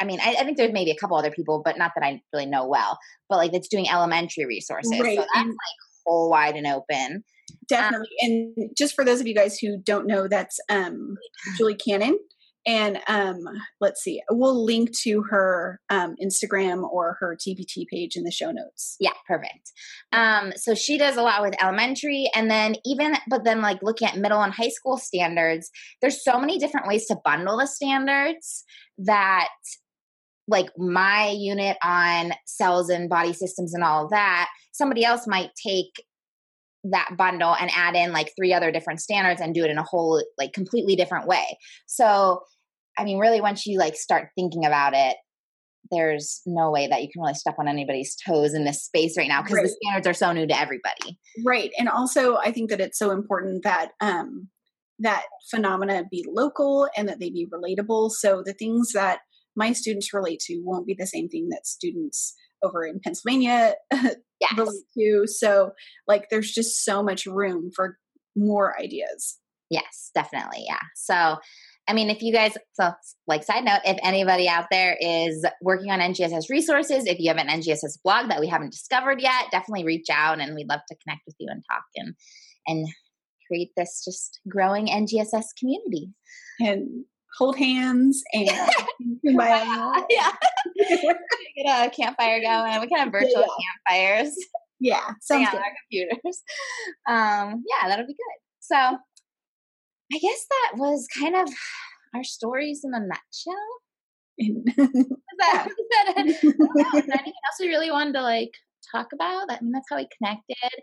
i 0.00 0.04
mean 0.04 0.20
I, 0.20 0.36
I, 0.40 0.44
think 0.44 0.56
there's 0.56 0.72
maybe 0.72 0.90
a 0.90 0.96
couple 0.96 1.16
other 1.16 1.30
people 1.30 1.62
but 1.64 1.78
not 1.78 1.92
that 1.94 2.04
i 2.04 2.20
really 2.32 2.46
know 2.46 2.66
well 2.66 2.98
but 3.28 3.36
like 3.36 3.52
that's 3.52 3.68
doing 3.68 3.88
elementary 3.88 4.46
resources 4.46 4.98
right. 5.00 5.16
so 5.16 5.26
that's 5.34 5.46
like 5.46 5.56
whole 6.06 6.30
wide 6.30 6.56
and 6.56 6.66
open 6.66 7.24
definitely 7.68 8.08
um, 8.24 8.30
and 8.56 8.70
just 8.76 8.94
for 8.94 9.04
those 9.04 9.20
of 9.20 9.26
you 9.26 9.34
guys 9.34 9.58
who 9.58 9.78
don't 9.78 10.06
know 10.06 10.26
that's 10.28 10.58
um 10.68 11.16
julie 11.56 11.74
cannon 11.74 12.18
and 12.66 12.98
um, 13.06 13.44
let's 13.80 14.02
see, 14.02 14.20
we'll 14.30 14.64
link 14.64 14.90
to 15.02 15.22
her 15.30 15.80
um, 15.88 16.16
Instagram 16.22 16.82
or 16.82 17.16
her 17.20 17.36
TPT 17.36 17.86
page 17.86 18.16
in 18.16 18.24
the 18.24 18.32
show 18.32 18.50
notes. 18.50 18.96
Yeah, 18.98 19.12
perfect. 19.26 19.72
Um, 20.12 20.52
so 20.56 20.74
she 20.74 20.98
does 20.98 21.16
a 21.16 21.22
lot 21.22 21.42
with 21.42 21.54
elementary, 21.62 22.28
and 22.34 22.50
then 22.50 22.74
even, 22.84 23.14
but 23.28 23.44
then 23.44 23.62
like 23.62 23.82
looking 23.82 24.08
at 24.08 24.16
middle 24.16 24.42
and 24.42 24.52
high 24.52 24.70
school 24.70 24.98
standards, 24.98 25.70
there's 26.00 26.24
so 26.24 26.40
many 26.40 26.58
different 26.58 26.88
ways 26.88 27.06
to 27.06 27.16
bundle 27.24 27.58
the 27.58 27.66
standards 27.66 28.64
that 28.98 29.48
like 30.48 30.70
my 30.76 31.28
unit 31.36 31.76
on 31.82 32.32
cells 32.46 32.88
and 32.88 33.08
body 33.08 33.32
systems 33.32 33.74
and 33.74 33.82
all 33.82 34.04
of 34.04 34.10
that 34.10 34.48
somebody 34.72 35.04
else 35.04 35.26
might 35.26 35.50
take 35.60 35.92
that 36.84 37.10
bundle 37.16 37.54
and 37.56 37.70
add 37.74 37.96
in 37.96 38.12
like 38.12 38.32
three 38.36 38.52
other 38.52 38.70
different 38.70 39.00
standards 39.00 39.40
and 39.40 39.54
do 39.54 39.64
it 39.64 39.70
in 39.70 39.78
a 39.78 39.82
whole 39.82 40.22
like 40.38 40.52
completely 40.52 40.94
different 40.94 41.26
way 41.26 41.58
so 41.86 42.40
I 42.98 43.04
mean, 43.04 43.18
really, 43.18 43.40
once 43.40 43.66
you 43.66 43.78
like 43.78 43.96
start 43.96 44.30
thinking 44.36 44.64
about 44.64 44.94
it, 44.94 45.16
there's 45.90 46.40
no 46.46 46.70
way 46.70 46.86
that 46.88 47.02
you 47.02 47.08
can 47.12 47.22
really 47.22 47.34
step 47.34 47.56
on 47.58 47.68
anybody's 47.68 48.16
toes 48.16 48.54
in 48.54 48.64
this 48.64 48.84
space 48.84 49.16
right 49.16 49.28
now 49.28 49.42
because 49.42 49.56
right. 49.56 49.64
the 49.64 49.76
standards 49.82 50.06
are 50.06 50.14
so 50.14 50.32
new 50.32 50.46
to 50.46 50.58
everybody. 50.58 51.18
Right. 51.44 51.70
And 51.78 51.88
also 51.88 52.36
I 52.36 52.50
think 52.50 52.70
that 52.70 52.80
it's 52.80 52.98
so 52.98 53.10
important 53.10 53.62
that 53.64 53.90
um 54.00 54.48
that 54.98 55.24
phenomena 55.50 56.04
be 56.10 56.24
local 56.28 56.88
and 56.96 57.08
that 57.08 57.20
they 57.20 57.30
be 57.30 57.46
relatable. 57.52 58.10
So 58.12 58.42
the 58.44 58.54
things 58.54 58.92
that 58.92 59.20
my 59.54 59.72
students 59.72 60.12
relate 60.12 60.40
to 60.40 60.60
won't 60.64 60.86
be 60.86 60.96
the 60.98 61.06
same 61.06 61.28
thing 61.28 61.48
that 61.50 61.66
students 61.66 62.34
over 62.62 62.84
in 62.84 63.00
Pennsylvania 63.00 63.74
yes. 63.92 64.56
relate 64.56 64.84
to. 64.98 65.26
So 65.26 65.72
like 66.06 66.28
there's 66.30 66.52
just 66.52 66.84
so 66.84 67.02
much 67.02 67.26
room 67.26 67.70
for 67.74 67.98
more 68.34 68.78
ideas. 68.78 69.38
Yes, 69.68 70.10
definitely. 70.14 70.64
Yeah. 70.66 70.80
So 70.94 71.36
I 71.88 71.92
mean, 71.92 72.10
if 72.10 72.22
you 72.22 72.32
guys, 72.32 72.56
so 72.72 72.92
like 73.26 73.44
side 73.44 73.64
note, 73.64 73.80
if 73.84 73.98
anybody 74.02 74.48
out 74.48 74.66
there 74.70 74.96
is 75.00 75.44
working 75.62 75.90
on 75.90 76.00
NGSS 76.00 76.50
resources, 76.50 77.06
if 77.06 77.18
you 77.20 77.28
have 77.28 77.38
an 77.38 77.48
NGSS 77.48 77.98
blog 78.02 78.28
that 78.28 78.40
we 78.40 78.48
haven't 78.48 78.72
discovered 78.72 79.20
yet, 79.20 79.44
definitely 79.52 79.84
reach 79.84 80.08
out 80.10 80.40
and 80.40 80.54
we'd 80.54 80.68
love 80.68 80.80
to 80.88 80.96
connect 81.04 81.22
with 81.26 81.36
you 81.38 81.48
and 81.50 81.62
talk 81.70 81.84
and 81.94 82.14
and 82.66 82.88
create 83.46 83.70
this 83.76 84.02
just 84.04 84.40
growing 84.48 84.88
NGSS 84.88 85.44
community. 85.60 86.10
And 86.58 87.04
hold 87.36 87.56
hands 87.56 88.22
and 88.32 88.46
yeah, 89.22 90.32
get 91.56 91.86
a 91.86 91.90
campfire 91.90 92.40
going. 92.40 92.80
We 92.80 92.88
can 92.88 92.98
have 92.98 93.12
virtual 93.12 93.42
yeah. 93.42 93.46
campfires. 93.88 94.34
Yeah, 94.80 95.10
sounds 95.20 95.48
on 95.48 95.56
our 95.56 95.74
computers. 95.82 96.42
Um, 97.08 97.64
yeah, 97.66 97.88
that'll 97.88 98.06
be 98.06 98.14
good. 98.14 98.38
So 98.60 98.98
I 100.12 100.18
guess 100.18 100.46
that 100.48 100.78
was 100.78 101.06
kind 101.18 101.34
of 101.36 101.48
our 102.14 102.24
stories 102.24 102.82
in 102.84 102.94
a 102.94 103.00
nutshell. 103.00 103.54
is 104.38 104.64
that, 105.38 105.68
is 105.78 105.86
that 105.90 106.14
a, 106.16 106.20
anything 106.20 106.52
else 107.14 107.60
we 107.60 107.68
really 107.68 107.90
wanted 107.90 108.14
to 108.14 108.22
like 108.22 108.52
talk 108.92 109.08
about? 109.12 109.50
I 109.50 109.58
mean, 109.60 109.72
that's 109.72 109.86
how 109.90 109.96
we 109.96 110.08
connected. 110.18 110.82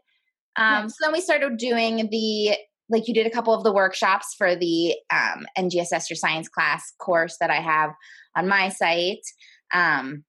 Um, 0.56 0.90
So 0.90 0.98
then 1.02 1.14
we 1.14 1.22
started 1.22 1.58
doing 1.58 2.10
the 2.10 2.58
like 2.90 3.08
you 3.08 3.14
did 3.14 3.26
a 3.26 3.32
couple 3.32 3.54
of 3.54 3.64
the 3.64 3.74
workshops 3.74 4.36
for 4.38 4.56
the 4.56 4.96
um, 5.10 5.46
NGSS 5.58 6.10
Your 6.10 6.18
Science 6.18 6.50
class 6.50 6.94
course 7.00 7.38
that 7.40 7.50
I 7.50 7.62
have 7.62 7.92
on 8.36 8.48
my 8.48 8.70
site. 8.70 9.26
Um, 9.74 10.26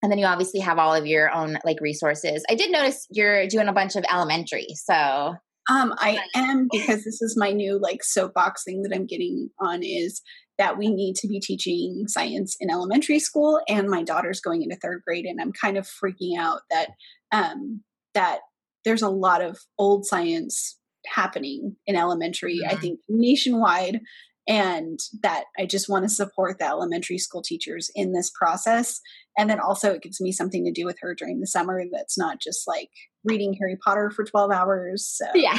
and 0.00 0.10
then 0.10 0.18
you 0.18 0.26
obviously 0.26 0.60
have 0.60 0.78
all 0.78 0.94
of 0.94 1.06
your 1.06 1.30
own 1.34 1.58
like 1.64 1.80
resources. 1.80 2.44
I 2.48 2.54
did 2.54 2.70
notice 2.70 3.06
you're 3.10 3.48
doing 3.48 3.68
a 3.68 3.72
bunch 3.72 3.96
of 3.96 4.04
elementary, 4.10 4.68
so 4.74 5.34
um, 5.68 5.94
I 5.98 6.18
am 6.34 6.68
because 6.70 7.04
this 7.04 7.20
is 7.20 7.36
my 7.36 7.52
new 7.52 7.78
like 7.78 8.02
soapbox 8.02 8.64
thing 8.64 8.82
that 8.82 8.94
I'm 8.94 9.06
getting 9.06 9.50
on 9.60 9.82
is 9.82 10.22
that 10.56 10.76
we 10.76 10.88
need 10.88 11.14
to 11.16 11.28
be 11.28 11.40
teaching 11.40 12.04
science 12.08 12.56
in 12.58 12.70
elementary 12.70 13.18
school, 13.18 13.60
and 13.68 13.88
my 13.88 14.02
daughter's 14.02 14.40
going 14.40 14.62
into 14.62 14.76
third 14.76 15.02
grade, 15.06 15.24
and 15.24 15.40
I'm 15.40 15.52
kind 15.52 15.76
of 15.76 15.86
freaking 15.86 16.38
out 16.38 16.62
that 16.70 16.88
um, 17.32 17.82
that 18.14 18.40
there's 18.84 19.02
a 19.02 19.08
lot 19.08 19.42
of 19.42 19.58
old 19.78 20.06
science 20.06 20.78
happening 21.06 21.76
in 21.86 21.96
elementary. 21.96 22.60
Mm-hmm. 22.64 22.76
I 22.76 22.80
think 22.80 23.00
nationwide, 23.08 24.00
and 24.48 24.98
that 25.22 25.44
I 25.58 25.66
just 25.66 25.88
want 25.88 26.04
to 26.04 26.08
support 26.08 26.58
the 26.58 26.66
elementary 26.66 27.18
school 27.18 27.42
teachers 27.42 27.90
in 27.94 28.12
this 28.12 28.30
process. 28.30 29.00
And 29.36 29.48
then 29.48 29.60
also, 29.60 29.92
it 29.92 30.02
gives 30.02 30.20
me 30.20 30.32
something 30.32 30.64
to 30.64 30.72
do 30.72 30.86
with 30.86 30.96
her 31.02 31.14
during 31.14 31.40
the 31.40 31.46
summer 31.46 31.82
that's 31.92 32.18
not 32.18 32.40
just 32.40 32.66
like 32.66 32.90
reading 33.24 33.54
Harry 33.54 33.76
Potter 33.84 34.10
for 34.10 34.24
12 34.24 34.50
hours. 34.50 35.06
So. 35.06 35.26
Yeah. 35.34 35.58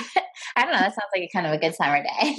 I 0.56 0.64
don't 0.64 0.74
know. 0.74 0.80
That 0.80 0.94
sounds 0.94 1.10
like 1.16 1.24
a 1.24 1.30
kind 1.32 1.48
of 1.48 1.54
a 1.54 1.58
good 1.58 1.74
summer 1.74 2.02
day. 2.02 2.10
I 2.22 2.36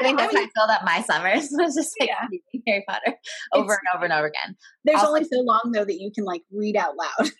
think 0.00 0.18
that's 0.18 0.34
how 0.34 0.40
I 0.40 0.48
filled 0.56 0.70
up 0.70 0.82
my 0.84 1.02
summers 1.02 1.48
was 1.52 1.74
just 1.74 1.92
like 2.00 2.08
yeah. 2.08 2.60
Harry 2.66 2.84
Potter 2.88 3.14
over 3.52 3.72
it's, 3.72 3.80
and 3.80 3.96
over 3.96 4.04
and 4.04 4.12
over 4.12 4.26
again. 4.26 4.56
There's 4.84 5.00
also, 5.00 5.08
only 5.08 5.24
so 5.24 5.40
long 5.40 5.72
though 5.72 5.84
that 5.84 6.00
you 6.00 6.10
can 6.14 6.24
like 6.24 6.42
read 6.52 6.76
out 6.76 6.94
loud. 6.96 7.30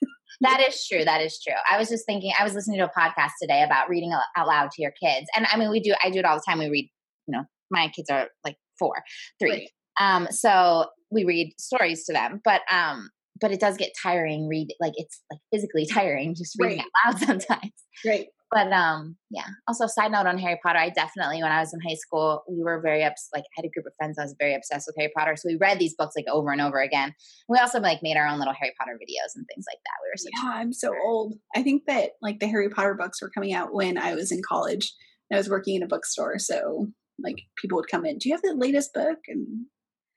that 0.40 0.60
is 0.60 0.86
true. 0.86 1.04
That 1.04 1.22
is 1.22 1.40
true. 1.42 1.56
I 1.70 1.78
was 1.78 1.88
just 1.88 2.04
thinking, 2.04 2.32
I 2.38 2.44
was 2.44 2.54
listening 2.54 2.78
to 2.78 2.86
a 2.86 3.00
podcast 3.00 3.30
today 3.40 3.62
about 3.62 3.88
reading 3.88 4.12
out 4.12 4.46
loud 4.46 4.70
to 4.72 4.82
your 4.82 4.92
kids. 5.02 5.26
And 5.34 5.46
I 5.50 5.56
mean, 5.56 5.70
we 5.70 5.80
do, 5.80 5.94
I 6.02 6.10
do 6.10 6.18
it 6.18 6.24
all 6.24 6.36
the 6.36 6.44
time. 6.46 6.58
We 6.58 6.68
read, 6.68 6.90
you 7.26 7.36
know, 7.36 7.44
my 7.70 7.88
kids 7.88 8.10
are 8.10 8.28
like 8.44 8.56
four, 8.78 9.02
three. 9.40 9.50
Right. 9.50 9.70
Um, 10.00 10.28
so 10.30 10.86
we 11.10 11.24
read 11.24 11.54
stories 11.58 12.04
to 12.04 12.12
them, 12.12 12.40
but, 12.44 12.60
um, 12.72 13.10
but 13.40 13.52
it 13.52 13.60
does 13.60 13.76
get 13.76 13.92
tiring 14.00 14.48
read 14.48 14.68
like 14.80 14.94
it's 14.96 15.22
like 15.30 15.40
physically 15.52 15.86
tiring 15.92 16.34
just 16.34 16.56
reading 16.58 16.78
right. 16.78 16.86
out 17.06 17.14
loud 17.14 17.22
sometimes. 17.26 17.72
Right. 18.04 18.26
But 18.50 18.72
um, 18.72 19.16
yeah. 19.30 19.44
Also, 19.66 19.86
side 19.86 20.10
note 20.10 20.26
on 20.26 20.38
Harry 20.38 20.58
Potter, 20.62 20.78
I 20.78 20.88
definitely 20.88 21.42
when 21.42 21.52
I 21.52 21.60
was 21.60 21.74
in 21.74 21.80
high 21.86 21.96
school, 21.96 22.44
we 22.48 22.62
were 22.62 22.80
very 22.80 23.04
ups. 23.04 23.28
Like, 23.34 23.42
I 23.44 23.52
had 23.56 23.66
a 23.66 23.68
group 23.68 23.84
of 23.86 23.92
friends 23.98 24.18
I 24.18 24.22
was 24.22 24.34
very 24.38 24.54
obsessed 24.54 24.86
with 24.86 24.96
Harry 24.98 25.12
Potter, 25.14 25.36
so 25.36 25.48
we 25.48 25.58
read 25.60 25.78
these 25.78 25.94
books 25.94 26.14
like 26.16 26.24
over 26.32 26.50
and 26.50 26.60
over 26.60 26.80
again. 26.80 27.14
We 27.48 27.58
also 27.58 27.78
like 27.78 28.02
made 28.02 28.16
our 28.16 28.26
own 28.26 28.38
little 28.38 28.54
Harry 28.58 28.72
Potter 28.78 28.94
videos 28.94 29.36
and 29.36 29.44
things 29.46 29.66
like 29.70 29.80
that. 29.84 29.98
We 30.02 30.08
were 30.10 30.16
so 30.16 30.28
yeah, 30.32 30.60
I'm 30.60 30.72
so 30.72 30.94
old. 31.04 31.34
I 31.54 31.62
think 31.62 31.82
that 31.88 32.12
like 32.22 32.40
the 32.40 32.46
Harry 32.46 32.70
Potter 32.70 32.94
books 32.94 33.20
were 33.20 33.30
coming 33.30 33.52
out 33.52 33.74
when 33.74 33.98
I 33.98 34.14
was 34.14 34.32
in 34.32 34.40
college. 34.48 34.94
I 35.30 35.36
was 35.36 35.50
working 35.50 35.76
in 35.76 35.82
a 35.82 35.86
bookstore, 35.86 36.38
so 36.38 36.86
like 37.22 37.36
people 37.56 37.76
would 37.76 37.90
come 37.90 38.06
in. 38.06 38.16
Do 38.16 38.30
you 38.30 38.34
have 38.34 38.42
the 38.42 38.54
latest 38.54 38.94
book? 38.94 39.18
And 39.28 39.66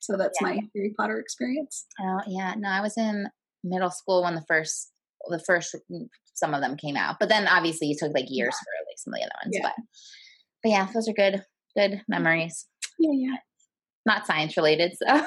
so 0.02 0.18
that's 0.18 0.38
yeah. 0.42 0.48
my 0.48 0.60
Harry 0.76 0.94
Potter 0.98 1.20
experience. 1.20 1.86
Oh 2.02 2.20
yeah, 2.28 2.56
no, 2.58 2.70
I 2.70 2.82
was 2.82 2.98
in 2.98 3.28
middle 3.64 3.92
school 3.92 4.24
when 4.24 4.36
the 4.36 4.44
first 4.48 4.92
the 5.30 5.40
first 5.40 5.76
mm, 5.92 6.08
some 6.34 6.54
of 6.54 6.62
them 6.62 6.76
came 6.76 6.98
out. 6.98 7.18
But 7.20 7.30
then 7.30 7.48
obviously 7.48 7.92
it 7.92 8.00
took 8.00 8.14
like 8.14 8.26
years 8.28 8.54
yeah. 8.54 8.64
for 8.64 8.72
like 8.90 8.98
some 8.98 9.14
of 9.14 9.20
the 9.20 9.26
other 9.26 9.36
ones. 9.46 9.56
Yeah. 9.56 9.62
But 9.64 9.74
but 10.64 10.70
yeah, 10.70 10.88
those 10.94 11.08
are 11.08 11.14
good 11.14 11.46
good 11.78 12.02
memories. 12.08 12.68
Yeah, 13.00 13.12
yeah. 13.14 13.38
Not 14.06 14.26
science 14.26 14.58
related, 14.58 14.94
so 14.98 15.06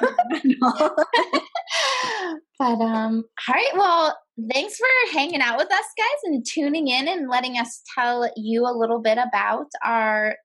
but 2.58 2.80
um 2.80 3.24
all 3.48 3.54
right, 3.54 3.70
well, 3.74 4.18
thanks 4.52 4.76
for 4.76 4.86
hanging 5.12 5.40
out 5.40 5.56
with 5.56 5.72
us 5.72 5.86
guys 5.96 6.20
and 6.24 6.44
tuning 6.44 6.88
in 6.88 7.06
and 7.06 7.30
letting 7.30 7.58
us 7.58 7.80
tell 7.94 8.28
you 8.36 8.66
a 8.66 8.76
little 8.76 9.00
bit 9.00 9.18
about 9.18 9.66
our 9.84 10.36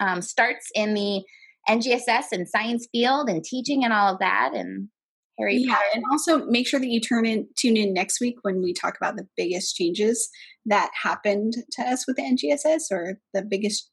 um, 0.00 0.22
starts 0.22 0.70
in 0.74 0.94
the 0.94 1.22
NGSS 1.68 2.26
and 2.32 2.48
science 2.48 2.88
field 2.92 3.28
and 3.28 3.44
teaching 3.44 3.84
and 3.84 3.92
all 3.92 4.12
of 4.12 4.18
that 4.20 4.52
and 4.54 4.88
Harry 5.38 5.56
yeah, 5.56 5.74
Potter. 5.74 5.86
And 5.94 6.04
also 6.10 6.46
make 6.46 6.66
sure 6.66 6.80
that 6.80 6.88
you 6.88 7.00
turn 7.00 7.26
in 7.26 7.48
tune 7.58 7.76
in 7.76 7.92
next 7.92 8.20
week 8.20 8.36
when 8.42 8.62
we 8.62 8.72
talk 8.72 8.96
about 8.96 9.16
the 9.16 9.26
biggest 9.36 9.74
changes 9.74 10.28
that 10.66 10.90
happened 11.02 11.54
to 11.72 11.82
us 11.82 12.06
with 12.06 12.16
the 12.16 12.22
NGSS 12.22 12.90
or 12.90 13.18
the 13.34 13.42
biggest 13.42 13.90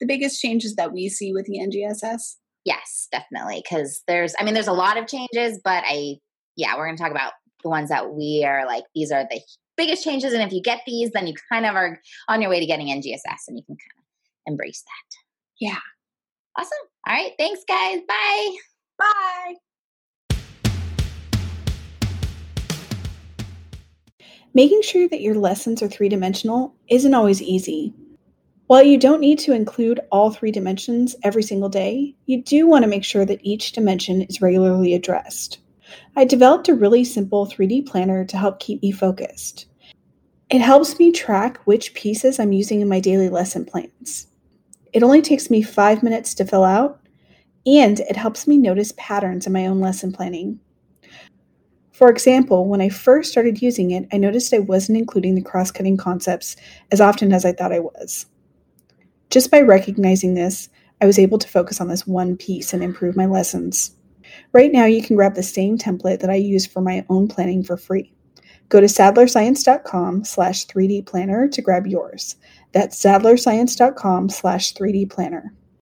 the 0.00 0.06
biggest 0.06 0.40
changes 0.40 0.76
that 0.76 0.92
we 0.92 1.08
see 1.08 1.32
with 1.32 1.44
the 1.44 1.58
NGSS. 1.58 2.36
Yes, 2.64 3.08
definitely. 3.12 3.62
Cause 3.68 4.02
there's 4.08 4.34
I 4.38 4.44
mean 4.44 4.54
there's 4.54 4.68
a 4.68 4.72
lot 4.72 4.96
of 4.96 5.06
changes, 5.06 5.60
but 5.62 5.84
I 5.86 6.16
yeah, 6.56 6.76
we're 6.76 6.86
gonna 6.86 6.98
talk 6.98 7.10
about 7.10 7.32
the 7.62 7.68
ones 7.68 7.90
that 7.90 8.12
we 8.12 8.44
are 8.46 8.66
like 8.66 8.84
these 8.94 9.12
are 9.12 9.24
the 9.30 9.40
biggest 9.76 10.04
changes. 10.04 10.32
And 10.32 10.42
if 10.42 10.52
you 10.52 10.62
get 10.62 10.80
these, 10.86 11.10
then 11.12 11.26
you 11.26 11.34
kind 11.50 11.66
of 11.66 11.74
are 11.74 12.00
on 12.28 12.42
your 12.42 12.50
way 12.50 12.60
to 12.60 12.66
getting 12.66 12.88
NGSS 12.88 13.48
and 13.48 13.56
you 13.56 13.64
can 13.64 13.76
kind 13.76 13.98
of 13.98 14.04
embrace 14.52 14.82
that. 14.82 15.16
Yeah. 15.60 15.78
Awesome. 16.60 16.88
All 17.06 17.14
right. 17.14 17.32
Thanks, 17.38 17.64
guys. 17.66 18.00
Bye. 18.06 18.56
Bye. 18.98 19.54
Making 24.52 24.82
sure 24.82 25.08
that 25.08 25.22
your 25.22 25.36
lessons 25.36 25.82
are 25.82 25.88
three 25.88 26.10
dimensional 26.10 26.74
isn't 26.90 27.14
always 27.14 27.40
easy. 27.40 27.94
While 28.66 28.82
you 28.82 28.98
don't 28.98 29.22
need 29.22 29.38
to 29.38 29.54
include 29.54 30.00
all 30.12 30.30
three 30.30 30.50
dimensions 30.50 31.16
every 31.22 31.42
single 31.42 31.70
day, 31.70 32.14
you 32.26 32.42
do 32.42 32.66
want 32.66 32.82
to 32.82 32.90
make 32.90 33.04
sure 33.04 33.24
that 33.24 33.40
each 33.42 33.72
dimension 33.72 34.20
is 34.20 34.42
regularly 34.42 34.92
addressed. 34.92 35.60
I 36.14 36.26
developed 36.26 36.68
a 36.68 36.74
really 36.74 37.04
simple 37.04 37.46
3D 37.46 37.86
planner 37.86 38.26
to 38.26 38.36
help 38.36 38.60
keep 38.60 38.82
me 38.82 38.92
focused. 38.92 39.64
It 40.50 40.60
helps 40.60 40.98
me 40.98 41.10
track 41.10 41.56
which 41.64 41.94
pieces 41.94 42.38
I'm 42.38 42.52
using 42.52 42.82
in 42.82 42.88
my 42.88 43.00
daily 43.00 43.30
lesson 43.30 43.64
plans. 43.64 44.26
It 44.92 45.02
only 45.02 45.22
takes 45.22 45.50
me 45.50 45.62
five 45.62 46.02
minutes 46.02 46.34
to 46.34 46.44
fill 46.44 46.64
out, 46.64 47.00
and 47.66 48.00
it 48.00 48.16
helps 48.16 48.46
me 48.46 48.58
notice 48.58 48.92
patterns 48.96 49.46
in 49.46 49.52
my 49.52 49.66
own 49.66 49.80
lesson 49.80 50.12
planning. 50.12 50.58
For 51.92 52.08
example, 52.08 52.66
when 52.66 52.80
I 52.80 52.88
first 52.88 53.30
started 53.30 53.60
using 53.60 53.90
it, 53.90 54.06
I 54.10 54.16
noticed 54.16 54.54
I 54.54 54.58
wasn't 54.58 54.98
including 54.98 55.34
the 55.34 55.42
cross 55.42 55.70
cutting 55.70 55.98
concepts 55.98 56.56
as 56.90 57.00
often 57.00 57.32
as 57.32 57.44
I 57.44 57.52
thought 57.52 57.72
I 57.72 57.80
was. 57.80 58.26
Just 59.28 59.50
by 59.50 59.60
recognizing 59.60 60.34
this, 60.34 60.70
I 61.00 61.06
was 61.06 61.18
able 61.18 61.38
to 61.38 61.48
focus 61.48 61.80
on 61.80 61.88
this 61.88 62.06
one 62.06 62.36
piece 62.36 62.72
and 62.72 62.82
improve 62.82 63.16
my 63.16 63.26
lessons. 63.26 63.94
Right 64.52 64.72
now, 64.72 64.86
you 64.86 65.02
can 65.02 65.16
grab 65.16 65.34
the 65.34 65.42
same 65.42 65.78
template 65.78 66.20
that 66.20 66.30
I 66.30 66.36
use 66.36 66.66
for 66.66 66.80
my 66.80 67.04
own 67.08 67.28
planning 67.28 67.62
for 67.62 67.76
free. 67.76 68.12
Go 68.70 68.80
to 68.80 68.86
sadlerscience.com 68.86 70.24
slash 70.24 70.66
3D 70.66 71.04
planner 71.04 71.48
to 71.48 71.60
grab 71.62 71.86
yours. 71.86 72.36
That's 72.72 73.00
sadlerscience.com 73.02 74.28
slash 74.28 74.74
3D 74.74 75.10
planner. 75.10 75.52